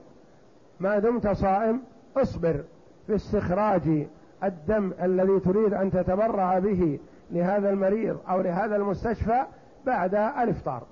ما 0.81 0.99
دمت 0.99 1.29
صائم 1.29 1.83
اصبر 2.17 2.65
في 3.07 3.15
استخراج 3.15 4.07
الدم 4.45 4.93
الذي 5.03 5.41
تريد 5.41 5.75
أن 5.75 5.91
تتبرع 5.91 6.59
به 6.59 6.99
لهذا 7.31 7.71
المريض 7.71 8.19
أو 8.29 8.41
لهذا 8.41 8.77
المستشفى 8.77 9.45
بعد 9.87 10.15
الإفطار. 10.15 10.83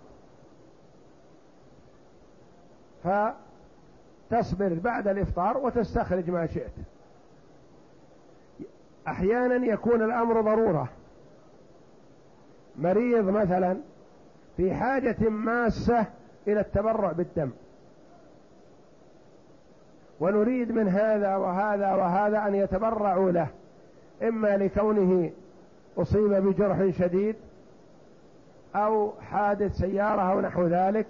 فتصبر 3.05 4.75
بعد 4.75 5.09
الإفطار 5.09 5.59
وتستخرج 5.59 6.31
ما 6.31 6.47
شئت. 6.47 6.73
أحيانا 9.09 9.67
يكون 9.67 10.03
الأمر 10.03 10.41
ضرورة. 10.41 10.89
مريض 12.79 13.29
مثلا 13.29 13.77
في 14.57 14.75
حاجة 14.75 15.29
ماسة 15.29 16.07
إلى 16.47 16.61
التبرع 16.61 17.13
بالدم. 17.13 17.51
ونريد 20.21 20.73
من 20.73 20.89
هذا 20.89 21.37
وهذا 21.37 21.95
وهذا 21.95 22.47
أن 22.49 22.55
يتبرعوا 22.55 23.31
له. 23.31 23.49
إما 24.23 24.57
لكونه 24.57 25.31
أصيب 25.99 26.33
بجرح 26.33 26.91
شديد 26.99 27.37
أو 28.77 29.13
حادث 29.21 29.77
سيارة 29.77 30.33
أو 30.33 30.41
نحو 30.41 30.67
ذلك 30.67 31.07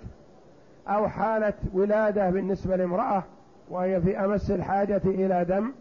أو 0.88 1.08
حالة 1.08 1.54
ولادة 1.74 2.30
بالنسبة 2.30 2.76
لامرأة 2.76 3.22
وهي 3.70 4.00
في 4.00 4.18
أمس 4.18 4.50
الحاجة 4.50 5.02
إلى 5.04 5.44
دم. 5.44 5.72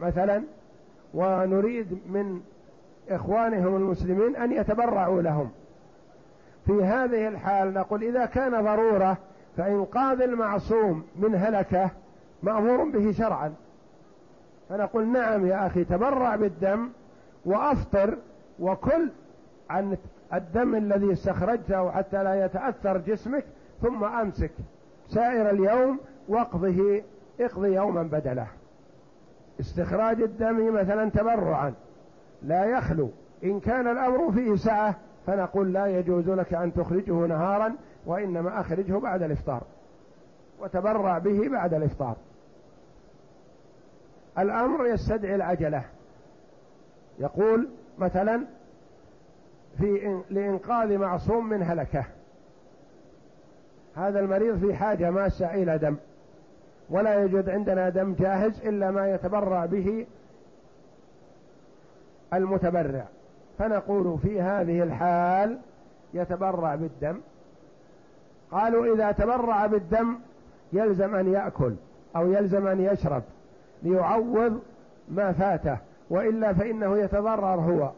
مثلا 0.00 0.42
ونريد 1.14 1.98
من 2.06 2.40
إخوانهم 3.10 3.76
المسلمين 3.76 4.36
أن 4.36 4.52
يتبرعوا 4.52 5.22
لهم. 5.22 5.50
في 6.66 6.84
هذه 6.84 7.28
الحال 7.28 7.74
نقول 7.74 8.02
إذا 8.04 8.26
كان 8.26 8.64
ضرورة 8.64 9.16
فانقاذ 9.56 10.20
المعصوم 10.20 11.04
من 11.16 11.34
هلكة 11.34 11.90
مأمور 12.42 12.84
به 12.84 13.12
شرعا. 13.12 13.54
فنقول 14.68 15.06
نعم 15.08 15.46
يا 15.46 15.66
أخي 15.66 15.84
تبرع 15.84 16.36
بالدم 16.36 16.88
وأفطر 17.44 18.16
وكل 18.60 19.10
عن 19.70 19.96
الدم 20.34 20.74
الذي 20.74 21.12
استخرجته 21.12 21.90
حتى 21.90 22.24
لا 22.24 22.44
يتأثر 22.44 22.98
جسمك 22.98 23.44
ثم 23.82 24.04
أمسك 24.04 24.50
سائر 25.08 25.50
اليوم 25.50 25.98
واقضه 26.28 27.02
اقضي 27.40 27.74
يوما 27.74 28.02
بدله. 28.02 28.46
استخراج 29.60 30.22
الدم 30.22 30.74
مثلا 30.74 31.10
تبرعا. 31.10 31.74
لا 32.42 32.64
يخلو. 32.64 33.10
إن 33.44 33.60
كان 33.60 33.88
الأمر 33.88 34.32
فيه 34.32 34.56
سعة 34.56 34.96
فنقول 35.26 35.72
لا 35.72 35.86
يجوز 35.86 36.28
لك 36.28 36.54
أن 36.54 36.72
تخرجه 36.72 37.12
نهارا 37.12 37.74
وإنما 38.06 38.60
أخرجه 38.60 38.98
بعد 38.98 39.22
الإفطار. 39.22 39.62
وتبرع 40.60 41.18
به 41.18 41.48
بعد 41.48 41.74
الإفطار. 41.74 42.16
الأمر 44.38 44.86
يستدعي 44.86 45.34
العجلة. 45.34 45.84
يقول 47.18 47.68
مثلا 47.98 48.46
في 49.78 50.22
لإنقاذ 50.30 50.98
معصوم 50.98 51.48
من 51.48 51.62
هلكة. 51.62 52.04
هذا 53.96 54.20
المريض 54.20 54.58
في 54.58 54.74
حاجة 54.74 55.10
ماسة 55.10 55.54
إلى 55.54 55.78
دم. 55.78 55.96
ولا 56.90 57.14
يوجد 57.14 57.48
عندنا 57.48 57.88
دم 57.88 58.14
جاهز 58.14 58.66
إلا 58.66 58.90
ما 58.90 59.10
يتبرع 59.10 59.66
به 59.66 60.06
المتبرع. 62.34 63.04
فنقول 63.58 64.18
في 64.18 64.40
هذه 64.40 64.82
الحال 64.82 65.58
يتبرع 66.14 66.74
بالدم. 66.74 67.20
قالوا 68.50 68.94
إذا 68.94 69.12
تبرع 69.12 69.66
بالدم 69.66 70.18
يلزم 70.72 71.14
أن 71.14 71.32
يأكل 71.32 71.74
أو 72.16 72.32
يلزم 72.32 72.66
أن 72.66 72.80
يشرب 72.80 73.22
ليعوض 73.82 74.60
ما 75.08 75.32
فاته 75.32 75.78
وإلا 76.10 76.52
فإنه 76.52 76.98
يتضرر 76.98 77.60
هو. 77.60 77.90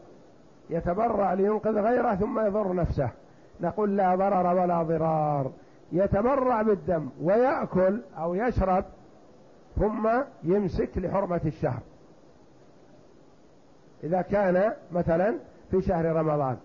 يتبرع 0.69 1.33
لينقذ 1.33 1.79
غيره 1.79 2.15
ثم 2.15 2.39
يضر 2.39 2.73
نفسه. 2.73 3.09
نقول 3.61 3.97
لا 3.97 4.15
ضرر 4.15 4.61
ولا 4.61 4.83
ضرار. 4.83 5.51
يتبرع 5.91 6.61
بالدم 6.61 7.09
ويأكل 7.21 8.01
أو 8.17 8.35
يشرب 8.35 8.85
ثم 9.75 10.09
يمسك 10.43 10.97
لحرمة 10.97 11.41
الشهر. 11.45 11.79
إذا 14.03 14.21
كان 14.21 14.73
مثلا 14.91 15.35
في 15.71 15.81
شهر 15.81 16.05
رمضان 16.05 16.57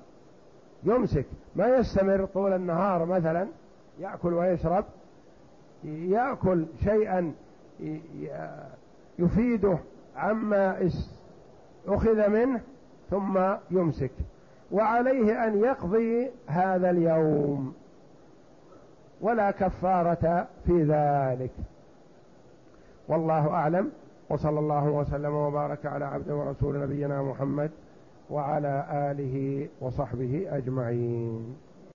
يمسك 0.84 1.26
ما 1.56 1.66
يستمر 1.68 2.24
طول 2.24 2.52
النهار 2.52 3.04
مثلا 3.04 3.48
يأكل 4.00 4.34
ويشرب 4.34 4.84
يأكل 5.84 6.66
شيئا 6.84 7.32
يفيده 9.18 9.78
عما 10.16 10.90
أخذ 11.88 12.28
منه 12.28 12.60
ثم 13.10 13.40
يمسك. 13.70 14.10
وعليه 14.72 15.46
أن 15.46 15.58
يقضي 15.58 16.30
هذا 16.46 16.90
اليوم. 16.90 17.74
ولا 19.22 19.50
كفارة 19.50 20.46
في 20.66 20.82
ذلك. 20.82 21.50
والله 23.08 23.50
أعلم. 23.50 23.90
وصلى 24.30 24.58
الله 24.58 24.84
وسلم 24.84 25.34
وبارك 25.34 25.86
على 25.86 26.04
عبد 26.04 26.30
ورسول 26.30 26.80
نبينا 26.80 27.22
محمد 27.22 27.70
وعلى 28.30 28.86
آله 28.90 29.68
وصحبه 29.80 30.46
أجمعين. 30.50 31.56